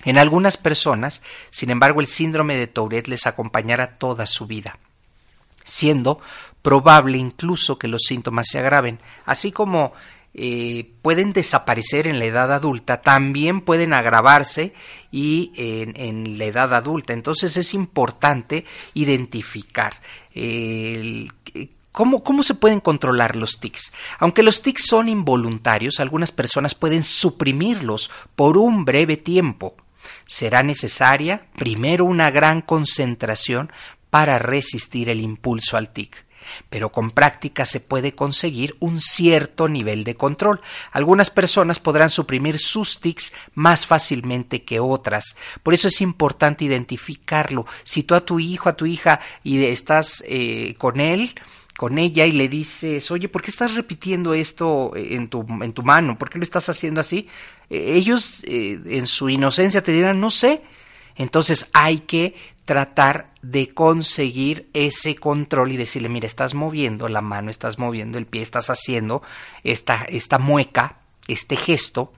En 0.05 0.17
algunas 0.17 0.55
personas, 0.55 1.21
sin 1.49 1.71
embargo, 1.71 1.99
el 1.99 2.07
síndrome 2.07 2.55
de 2.55 2.67
Tourette 2.67 3.09
les 3.09 3.27
acompañará 3.27 3.97
toda 3.97 4.25
su 4.25 4.47
vida, 4.47 4.77
siendo 5.63 6.21
probable 6.61 7.17
incluso 7.17 7.77
que 7.77 7.87
los 7.87 8.03
síntomas 8.03 8.47
se 8.49 8.59
agraven, 8.59 8.99
así 9.25 9.51
como 9.51 9.93
eh, 10.33 10.89
pueden 11.01 11.33
desaparecer 11.33 12.07
en 12.07 12.19
la 12.19 12.25
edad 12.25 12.53
adulta, 12.53 13.01
también 13.01 13.61
pueden 13.61 13.93
agravarse 13.93 14.73
y 15.11 15.51
en, 15.57 16.37
la 16.37 16.45
edad 16.45 16.73
adulta. 16.73 17.13
Entonces 17.13 17.57
es 17.57 17.73
importante 17.73 18.63
identificar 18.93 19.93
¿Cómo, 21.91 22.23
¿Cómo, 22.23 22.43
se 22.43 22.53
pueden 22.53 22.79
controlar 22.79 23.35
los 23.35 23.59
tics? 23.59 23.91
Aunque 24.19 24.43
los 24.43 24.61
tics 24.61 24.85
son 24.85 25.09
involuntarios, 25.09 25.99
algunas 25.99 26.31
personas 26.31 26.75
pueden 26.75 27.03
suprimirlos 27.03 28.11
por 28.35 28.57
un 28.57 28.85
breve 28.85 29.17
tiempo. 29.17 29.75
Será 30.25 30.63
necesaria 30.63 31.47
primero 31.57 32.05
una 32.05 32.29
gran 32.29 32.61
concentración 32.61 33.71
para 34.09 34.39
resistir 34.39 35.09
el 35.09 35.19
impulso 35.19 35.77
al 35.77 35.91
tic 35.91 36.25
pero 36.69 36.91
con 36.91 37.11
práctica 37.11 37.65
se 37.65 37.79
puede 37.79 38.15
conseguir 38.15 38.75
un 38.79 39.01
cierto 39.01 39.67
nivel 39.67 40.03
de 40.03 40.15
control. 40.15 40.61
Algunas 40.91 41.29
personas 41.29 41.79
podrán 41.79 42.09
suprimir 42.09 42.59
sus 42.59 42.99
tics 42.99 43.33
más 43.53 43.85
fácilmente 43.85 44.63
que 44.63 44.79
otras. 44.79 45.35
Por 45.63 45.73
eso 45.73 45.87
es 45.87 46.01
importante 46.01 46.65
identificarlo. 46.65 47.65
Si 47.83 48.03
tú 48.03 48.15
a 48.15 48.25
tu 48.25 48.39
hijo, 48.39 48.69
a 48.69 48.75
tu 48.75 48.85
hija, 48.85 49.19
y 49.43 49.63
estás 49.63 50.23
eh, 50.27 50.75
con 50.77 50.99
él, 50.99 51.35
con 51.79 51.97
ella 51.97 52.25
y 52.25 52.33
le 52.33 52.49
dices, 52.49 53.09
oye, 53.09 53.29
¿por 53.29 53.41
qué 53.41 53.51
estás 53.51 53.73
repitiendo 53.73 54.33
esto 54.33 54.91
en 54.97 55.29
tu, 55.29 55.45
en 55.61 55.71
tu 55.71 55.81
mano? 55.81 56.17
¿Por 56.17 56.29
qué 56.29 56.37
lo 56.37 56.43
estás 56.43 56.67
haciendo 56.67 56.99
así? 56.99 57.29
Eh, 57.69 57.93
ellos 57.95 58.43
eh, 58.43 58.77
en 58.85 59.07
su 59.07 59.29
inocencia 59.29 59.81
te 59.81 59.93
dirán, 59.93 60.19
no 60.19 60.29
sé. 60.29 60.61
Entonces 61.15 61.69
hay 61.71 61.99
que 61.99 62.35
tratar 62.65 63.31
de 63.41 63.69
conseguir 63.69 64.69
ese 64.73 65.15
control 65.15 65.71
y 65.71 65.77
decirle, 65.77 66.09
mira, 66.09 66.25
estás 66.25 66.53
moviendo 66.53 67.07
la 67.07 67.21
mano, 67.21 67.49
estás 67.49 67.79
moviendo 67.79 68.17
el 68.17 68.25
pie, 68.25 68.41
estás 68.41 68.69
haciendo 68.69 69.21
esta, 69.63 70.03
esta 70.03 70.37
mueca, 70.37 70.97
este 71.29 71.55
gesto, 71.55 72.11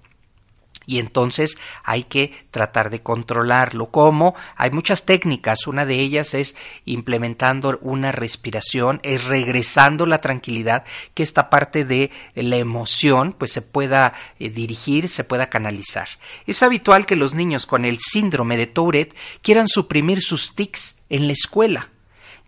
y 0.91 0.99
entonces 0.99 1.57
hay 1.85 2.03
que 2.03 2.33
tratar 2.51 2.89
de 2.89 2.99
controlarlo. 2.99 3.91
¿Cómo? 3.91 4.35
Hay 4.57 4.71
muchas 4.71 5.05
técnicas. 5.05 5.65
Una 5.65 5.85
de 5.85 5.95
ellas 6.01 6.33
es 6.33 6.53
implementando 6.83 7.79
una 7.81 8.11
respiración, 8.11 8.99
es 9.01 9.23
regresando 9.23 10.05
la 10.05 10.19
tranquilidad, 10.19 10.83
que 11.13 11.23
esta 11.23 11.49
parte 11.49 11.85
de 11.85 12.11
la 12.35 12.57
emoción 12.57 13.31
pues 13.31 13.53
se 13.53 13.61
pueda 13.61 14.15
eh, 14.37 14.49
dirigir, 14.49 15.07
se 15.07 15.23
pueda 15.23 15.49
canalizar. 15.49 16.09
Es 16.45 16.61
habitual 16.61 17.05
que 17.05 17.15
los 17.15 17.33
niños 17.33 17.65
con 17.65 17.85
el 17.85 17.97
síndrome 17.99 18.57
de 18.57 18.67
Tourette 18.67 19.15
quieran 19.41 19.69
suprimir 19.69 20.21
sus 20.21 20.55
tics 20.55 20.97
en 21.07 21.27
la 21.27 21.31
escuela, 21.31 21.87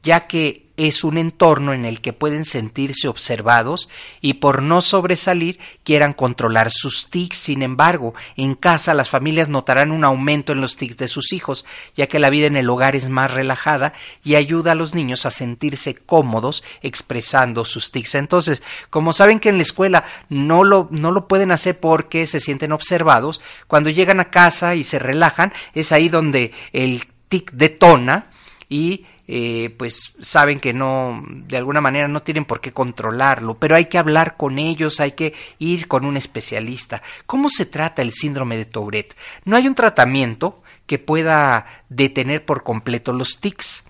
ya 0.04 0.28
que 0.28 0.64
es 0.76 1.04
un 1.04 1.18
entorno 1.18 1.74
en 1.74 1.86
el 1.86 2.02
que 2.02 2.14
pueden 2.14 2.46
sentirse 2.46 3.08
observados 3.08 3.90
y 4.22 4.36
por 4.36 4.64
no 4.64 4.82
sobresalir 4.82 5.60
quieran 5.84 6.14
controlar 6.14 6.72
sus 6.72 7.10
tics. 7.10 7.38
Sin 7.38 7.62
embargo, 7.62 8.14
en 8.36 8.56
casa 8.56 8.94
las 8.94 9.10
familias 9.10 9.50
notarán 9.50 9.92
un 9.92 10.04
aumento 10.04 10.52
en 10.52 10.62
los 10.62 10.76
tics 10.76 10.98
de 10.98 11.08
sus 11.08 11.32
hijos, 11.32 11.66
ya 11.96 12.08
que 12.08 12.20
la 12.20 12.30
vida 12.30 12.48
en 12.48 12.58
el 12.58 12.70
hogar 12.70 12.96
es 12.96 13.08
más 13.08 13.32
relajada 13.32 13.94
y 14.24 14.36
ayuda 14.36 14.72
a 14.72 14.76
los 14.76 14.96
niños 14.96 15.26
a 15.26 15.32
sentirse 15.32 15.96
cómodos 15.96 16.64
expresando 16.82 17.66
sus 17.66 17.92
tics. 17.92 18.16
Entonces, 18.16 18.64
como 18.90 19.14
saben 19.14 19.40
que 19.40 19.50
en 19.50 19.58
la 19.58 19.64
escuela 19.64 20.06
no 20.30 20.64
lo, 20.64 20.88
no 20.90 21.12
lo 21.12 21.28
pueden 21.28 21.52
hacer 21.52 21.80
porque 21.80 22.26
se 22.26 22.40
sienten 22.40 22.72
observados, 22.72 23.42
cuando 23.68 23.92
llegan 23.92 24.20
a 24.20 24.32
casa 24.32 24.74
y 24.76 24.84
se 24.84 24.98
relajan, 24.98 25.54
es 25.76 25.92
ahí 25.92 26.10
donde 26.10 26.52
el 26.72 27.06
tic 27.30 27.52
detona 27.52 28.32
y 28.70 29.06
eh, 29.28 29.74
pues 29.78 30.16
saben 30.20 30.60
que 30.60 30.74
no, 30.74 31.24
de 31.26 31.58
alguna 31.58 31.80
manera 31.80 32.08
no 32.08 32.24
tienen 32.24 32.46
por 32.46 32.60
qué 32.60 32.74
controlarlo, 32.74 33.58
pero 33.58 33.76
hay 33.76 33.86
que 33.86 33.98
hablar 33.98 34.36
con 34.36 34.60
ellos, 34.60 35.00
hay 35.00 35.14
que 35.14 35.34
ir 35.60 35.88
con 35.88 36.06
un 36.06 36.18
especialista. 36.18 37.02
¿Cómo 37.26 37.50
se 37.50 37.66
trata 37.66 38.02
el 38.02 38.12
síndrome 38.12 38.58
de 38.58 38.66
Tourette? 38.66 39.16
No 39.46 39.56
hay 39.56 39.68
un 39.68 39.76
tratamiento 39.76 40.62
que 40.86 41.00
pueda 41.00 41.66
detener 41.90 42.44
por 42.44 42.64
completo 42.64 43.14
los 43.14 43.40
tics 43.40 43.86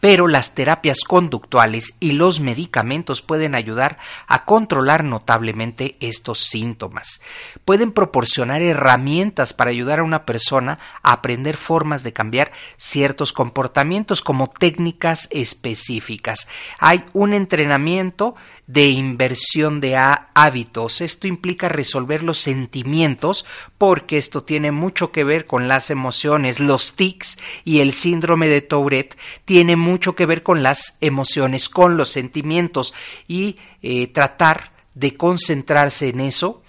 pero 0.00 0.26
las 0.26 0.54
terapias 0.54 1.00
conductuales 1.00 1.94
y 2.00 2.12
los 2.12 2.40
medicamentos 2.40 3.22
pueden 3.22 3.54
ayudar 3.54 3.98
a 4.26 4.44
controlar 4.44 5.04
notablemente 5.04 5.96
estos 6.00 6.40
síntomas. 6.40 7.20
Pueden 7.64 7.92
proporcionar 7.92 8.62
herramientas 8.62 9.52
para 9.52 9.70
ayudar 9.70 10.00
a 10.00 10.04
una 10.04 10.24
persona 10.24 10.78
a 11.02 11.12
aprender 11.12 11.56
formas 11.56 12.02
de 12.02 12.12
cambiar 12.12 12.52
ciertos 12.76 13.32
comportamientos 13.32 14.22
como 14.22 14.48
técnicas 14.48 15.28
específicas. 15.30 16.48
Hay 16.78 17.04
un 17.12 17.34
entrenamiento 17.34 18.34
de 18.66 18.86
inversión 18.86 19.80
de 19.80 19.96
hábitos. 19.96 21.00
Esto 21.00 21.26
implica 21.26 21.68
resolver 21.68 22.22
los 22.22 22.38
sentimientos 22.38 23.44
porque 23.78 24.16
esto 24.16 24.44
tiene 24.44 24.70
mucho 24.70 25.10
que 25.10 25.24
ver 25.24 25.46
con 25.46 25.66
las 25.66 25.90
emociones. 25.90 26.60
Los 26.60 26.94
tics 26.94 27.36
y 27.64 27.80
el 27.80 27.92
síndrome 27.92 28.48
de 28.48 28.60
Tourette 28.60 29.18
tiene 29.44 29.74
que 29.98 30.26
ver 30.26 30.42
con 30.42 30.62
las 30.62 30.96
emociones, 31.00 31.68
con 31.68 31.96
los 31.96 32.08
sentimientos 32.08 32.94
y 33.26 33.58
eh, 33.82 34.08
tratar 34.08 34.72
de 34.94 35.16
concentrarse 35.16 36.08
en 36.08 36.20
eso 36.20 36.62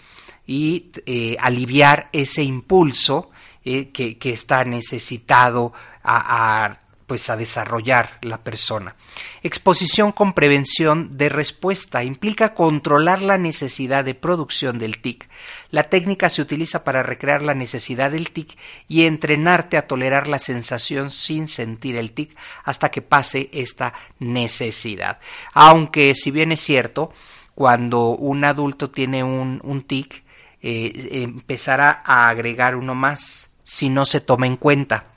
y 0.45 0.91
eh, 1.05 1.37
aliviar 1.39 2.09
ese 2.11 2.43
impulso 2.43 3.31
eh, 3.63 3.91
que, 3.91 4.17
está 4.31 4.63
necesitado 4.63 5.73
a 6.03 6.79
pues 7.11 7.29
a 7.29 7.35
desarrollar 7.35 8.19
la 8.21 8.37
persona. 8.37 8.95
Exposición 9.43 10.13
con 10.13 10.31
prevención 10.31 11.17
de 11.17 11.27
respuesta 11.27 12.05
implica 12.05 12.53
controlar 12.53 13.21
la 13.21 13.37
necesidad 13.37 14.05
de 14.05 14.15
producción 14.15 14.79
del 14.79 14.99
TIC. 14.99 15.27
La 15.71 15.89
técnica 15.89 16.29
se 16.29 16.41
utiliza 16.41 16.85
para 16.85 17.03
recrear 17.03 17.41
la 17.41 17.53
necesidad 17.53 18.11
del 18.11 18.31
TIC 18.31 18.57
y 18.87 19.03
entrenarte 19.03 19.75
a 19.75 19.87
tolerar 19.87 20.29
la 20.29 20.39
sensación 20.39 21.11
sin 21.11 21.49
sentir 21.49 21.97
el 21.97 22.13
TIC 22.13 22.33
hasta 22.63 22.89
que 22.91 23.01
pase 23.01 23.49
esta 23.51 23.93
necesidad. 24.19 25.19
Aunque 25.51 26.15
si 26.15 26.31
bien 26.31 26.53
es 26.53 26.61
cierto, 26.61 27.11
cuando 27.53 28.11
un 28.11 28.45
adulto 28.45 28.89
tiene 28.89 29.21
un, 29.21 29.83
tic, 29.85 30.23
eh, 30.61 31.09
empezará 31.11 32.03
a 32.05 32.29
agregar 32.29 32.77
uno 32.77 32.95
más 32.95 33.51
si 33.65 33.89
no 33.89 34.05
se 34.05 34.21
toma 34.21 34.47
en 34.47 34.55
cuenta 34.55 35.11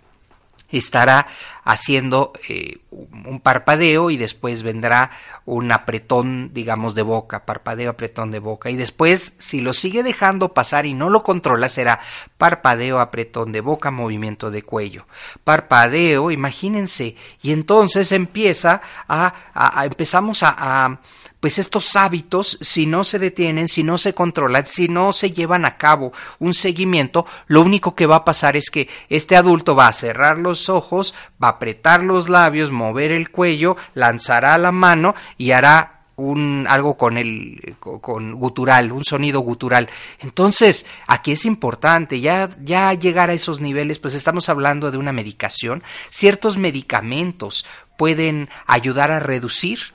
estará 0.78 1.26
haciendo 1.64 2.32
eh, 2.48 2.78
un 2.90 3.40
parpadeo 3.40 4.10
y 4.10 4.16
después 4.16 4.62
vendrá 4.62 5.10
un 5.46 5.72
apretón, 5.72 6.52
digamos, 6.52 6.94
de 6.94 7.02
boca, 7.02 7.44
parpadeo, 7.44 7.90
apretón 7.90 8.30
de 8.30 8.38
boca. 8.38 8.70
Y 8.70 8.76
después, 8.76 9.34
si 9.38 9.60
lo 9.60 9.72
sigue 9.72 10.02
dejando 10.02 10.54
pasar 10.54 10.86
y 10.86 10.94
no 10.94 11.10
lo 11.10 11.22
controla, 11.22 11.68
será 11.68 12.00
parpadeo, 12.38 13.00
apretón 13.00 13.52
de 13.52 13.60
boca, 13.60 13.90
movimiento 13.90 14.50
de 14.50 14.62
cuello. 14.62 15.06
Parpadeo, 15.42 16.30
imagínense. 16.30 17.16
Y 17.42 17.52
entonces 17.52 18.12
empieza 18.12 18.80
a, 19.08 19.34
a 19.54 19.84
empezamos 19.84 20.42
a 20.42 20.98
pues 21.44 21.58
estos 21.58 21.94
hábitos, 21.94 22.56
si 22.62 22.86
no 22.86 23.04
se 23.04 23.18
detienen, 23.18 23.68
si 23.68 23.82
no 23.82 23.98
se 23.98 24.14
controlan, 24.14 24.64
si 24.64 24.88
no 24.88 25.12
se 25.12 25.30
llevan 25.30 25.66
a 25.66 25.76
cabo 25.76 26.10
un 26.38 26.54
seguimiento, 26.54 27.26
lo 27.48 27.60
único 27.60 27.94
que 27.94 28.06
va 28.06 28.16
a 28.16 28.24
pasar 28.24 28.56
es 28.56 28.70
que 28.70 28.88
este 29.10 29.36
adulto 29.36 29.74
va 29.74 29.88
a 29.88 29.92
cerrar 29.92 30.38
los 30.38 30.70
ojos, 30.70 31.14
va 31.42 31.48
a 31.48 31.53
apretar 31.54 32.02
los 32.02 32.28
labios, 32.28 32.70
mover 32.70 33.12
el 33.12 33.30
cuello, 33.30 33.76
lanzará 33.94 34.56
la 34.58 34.72
mano 34.72 35.14
y 35.38 35.52
hará 35.52 35.94
un 36.16 36.66
algo 36.68 36.96
con 36.96 37.18
el 37.18 37.76
con 37.80 38.34
gutural, 38.34 38.92
un 38.92 39.04
sonido 39.04 39.40
gutural. 39.40 39.88
Entonces, 40.20 40.86
aquí 41.06 41.32
es 41.32 41.44
importante 41.44 42.20
ya 42.20 42.50
ya 42.62 42.92
llegar 42.94 43.30
a 43.30 43.34
esos 43.34 43.60
niveles, 43.60 43.98
pues 43.98 44.14
estamos 44.14 44.48
hablando 44.48 44.90
de 44.90 44.98
una 44.98 45.12
medicación. 45.12 45.82
Ciertos 46.10 46.56
medicamentos 46.56 47.66
pueden 47.96 48.48
ayudar 48.66 49.10
a 49.10 49.20
reducir 49.20 49.93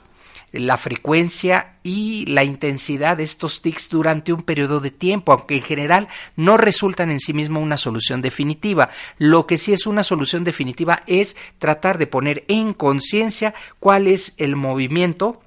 la 0.52 0.76
frecuencia 0.76 1.74
y 1.82 2.26
la 2.26 2.44
intensidad 2.44 3.16
de 3.16 3.22
estos 3.22 3.62
tics 3.62 3.88
durante 3.88 4.32
un 4.32 4.42
periodo 4.42 4.80
de 4.80 4.90
tiempo, 4.90 5.32
aunque 5.32 5.56
en 5.56 5.62
general 5.62 6.08
no 6.36 6.56
resultan 6.56 7.10
en 7.10 7.20
sí 7.20 7.32
mismo 7.32 7.60
una 7.60 7.76
solución 7.76 8.20
definitiva. 8.22 8.90
Lo 9.18 9.46
que 9.46 9.58
sí 9.58 9.72
es 9.72 9.86
una 9.86 10.02
solución 10.02 10.44
definitiva 10.44 11.02
es 11.06 11.36
tratar 11.58 11.98
de 11.98 12.06
poner 12.06 12.44
en 12.48 12.74
conciencia 12.74 13.54
cuál 13.78 14.06
es 14.06 14.34
el 14.38 14.56
movimiento 14.56 15.40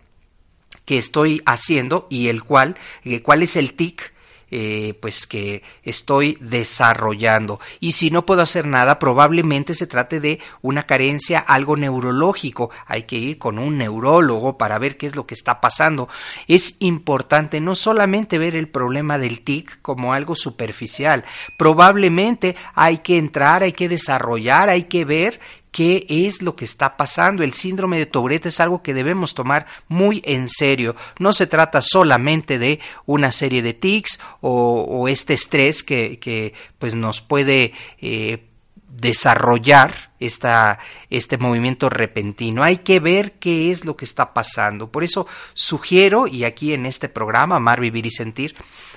que 0.86 0.98
estoy 0.98 1.42
haciendo 1.46 2.08
y 2.10 2.28
el 2.28 2.44
cual, 2.44 2.76
eh, 3.04 3.22
cuál 3.22 3.44
es 3.44 3.56
el 3.56 3.74
tic 3.74 4.13
eh, 4.56 4.94
pues 5.02 5.26
que 5.26 5.64
estoy 5.82 6.38
desarrollando. 6.40 7.60
Y 7.80 7.94
si 7.94 8.12
no 8.12 8.24
puedo 8.24 8.44
hacer 8.44 8.68
nada, 8.68 9.00
probablemente 9.00 9.74
se 9.74 9.88
trate 9.88 10.20
de 10.20 10.40
una 10.62 10.84
carencia, 10.84 11.40
algo 11.40 11.76
neurológico. 11.76 12.70
Hay 12.86 13.04
que 13.04 13.16
ir 13.16 13.40
con 13.40 13.58
un 13.58 13.80
neurólogo 13.80 14.56
para 14.56 14.78
ver 14.78 14.96
qué 14.96 15.08
es 15.08 15.16
lo 15.16 15.26
que 15.26 15.34
está 15.34 15.60
pasando. 15.60 16.08
Es 16.48 16.76
importante 16.82 17.60
no 17.62 17.74
solamente 17.74 18.38
ver 18.38 18.56
el 18.56 18.70
problema 18.70 19.18
del 19.18 19.42
TIC 19.42 19.82
como 19.82 20.14
algo 20.14 20.36
superficial. 20.36 21.26
Probablemente 21.58 22.56
hay 22.76 23.00
que 23.00 23.18
entrar, 23.18 23.64
hay 23.64 23.74
que 23.74 23.90
desarrollar, 23.90 24.70
hay 24.70 24.84
que 24.84 25.04
ver 25.04 25.40
qué 25.74 26.06
es 26.08 26.42
lo 26.42 26.56
que 26.56 26.64
está 26.64 26.96
pasando. 26.96 27.44
El 27.44 27.52
síndrome 27.52 27.98
de 27.98 28.06
Tourette 28.06 28.46
es 28.46 28.62
algo 28.62 28.82
que 28.82 28.94
debemos 28.94 29.34
tomar 29.34 29.66
muy 29.90 30.22
en 30.24 30.48
serio. 30.48 30.96
No 31.20 31.34
se 31.34 31.48
trata 31.48 31.82
solamente 31.82 32.60
de 32.60 32.80
una 33.06 33.34
serie 33.34 33.62
de 33.62 33.74
tics 33.74 34.20
o, 34.40 35.08
este 35.10 35.34
estrés 35.34 35.84
que, 35.84 36.20
que 36.20 36.54
pues 36.78 36.96
nos 36.96 37.22
puede 37.22 37.74
eh, 38.00 38.46
desarrollar 38.88 40.12
esta, 40.20 40.78
este 41.10 41.38
movimiento 41.38 41.90
repentino. 41.90 42.64
Hay 42.64 42.78
que 42.78 43.00
ver 43.00 43.34
qué 43.34 43.72
es 43.72 43.84
lo 43.84 43.98
que 43.98 44.06
está 44.06 44.34
pasando. 44.34 44.92
Por 44.92 45.04
eso 45.04 45.28
sugiero, 45.54 46.28
y 46.28 46.44
aquí 46.44 46.74
en 46.74 46.86
este 46.86 47.10
programa, 47.10 47.56
Amar, 47.56 47.80
Vivir 47.80 48.06
y 48.06 48.12
Sentir, 48.12 48.56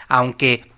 aunque 0.08 0.75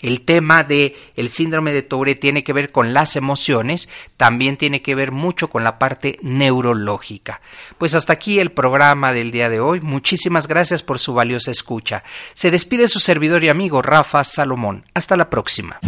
el 0.00 0.22
tema 0.22 0.62
de 0.62 0.96
el 1.16 1.28
síndrome 1.28 1.72
de 1.72 1.82
Tourette 1.82 2.20
tiene 2.20 2.44
que 2.44 2.52
ver 2.52 2.70
con 2.70 2.92
las 2.92 3.16
emociones, 3.16 3.88
también 4.16 4.56
tiene 4.56 4.82
que 4.82 4.94
ver 4.94 5.12
mucho 5.12 5.48
con 5.50 5.64
la 5.64 5.78
parte 5.78 6.18
neurológica. 6.22 7.40
Pues 7.78 7.94
hasta 7.94 8.12
aquí 8.12 8.38
el 8.38 8.52
programa 8.52 9.12
del 9.12 9.30
día 9.30 9.48
de 9.48 9.60
hoy. 9.60 9.80
Muchísimas 9.80 10.46
gracias 10.46 10.82
por 10.82 10.98
su 10.98 11.14
valiosa 11.14 11.50
escucha. 11.50 12.04
Se 12.34 12.50
despide 12.50 12.88
su 12.88 13.00
servidor 13.00 13.44
y 13.44 13.48
amigo 13.48 13.82
Rafa 13.82 14.24
Salomón. 14.24 14.84
Hasta 14.94 15.16
la 15.16 15.28
próxima. 15.30 15.78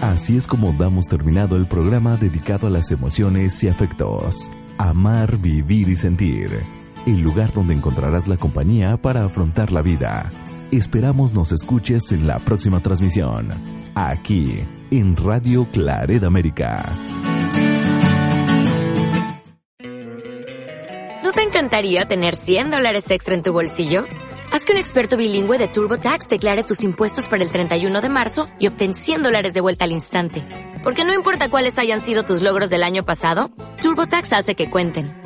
Así 0.00 0.36
es 0.36 0.46
como 0.46 0.72
damos 0.72 1.06
terminado 1.08 1.56
el 1.56 1.66
programa 1.66 2.16
dedicado 2.16 2.68
a 2.68 2.70
las 2.70 2.90
emociones 2.90 3.62
y 3.64 3.68
afectos. 3.68 4.50
Amar, 4.78 5.36
vivir 5.38 5.88
y 5.88 5.96
sentir 5.96 6.60
el 7.06 7.20
lugar 7.20 7.52
donde 7.52 7.74
encontrarás 7.74 8.26
la 8.26 8.36
compañía 8.36 8.96
para 8.96 9.24
afrontar 9.24 9.72
la 9.72 9.80
vida. 9.80 10.30
Esperamos 10.72 11.32
nos 11.32 11.52
escuches 11.52 12.10
en 12.10 12.26
la 12.26 12.38
próxima 12.40 12.80
transmisión, 12.80 13.48
aquí 13.94 14.58
en 14.90 15.16
Radio 15.16 15.66
Claret 15.70 16.24
América. 16.24 16.84
¿No 21.22 21.32
te 21.32 21.42
encantaría 21.42 22.04
tener 22.06 22.34
100 22.34 22.70
dólares 22.70 23.10
extra 23.10 23.34
en 23.34 23.42
tu 23.42 23.52
bolsillo? 23.52 24.04
Haz 24.52 24.64
que 24.64 24.72
un 24.72 24.78
experto 24.78 25.16
bilingüe 25.16 25.58
de 25.58 25.68
TurboTax 25.68 26.28
declare 26.28 26.62
tus 26.64 26.82
impuestos 26.82 27.26
para 27.26 27.42
el 27.44 27.50
31 27.50 28.00
de 28.00 28.08
marzo 28.08 28.46
y 28.58 28.66
obtén 28.68 28.94
100 28.94 29.22
dólares 29.22 29.54
de 29.54 29.60
vuelta 29.60 29.84
al 29.84 29.92
instante. 29.92 30.44
Porque 30.82 31.04
no 31.04 31.14
importa 31.14 31.50
cuáles 31.50 31.78
hayan 31.78 32.00
sido 32.00 32.22
tus 32.22 32.42
logros 32.42 32.70
del 32.70 32.82
año 32.82 33.04
pasado, 33.04 33.50
TurboTax 33.82 34.32
hace 34.32 34.54
que 34.54 34.70
cuenten. 34.70 35.25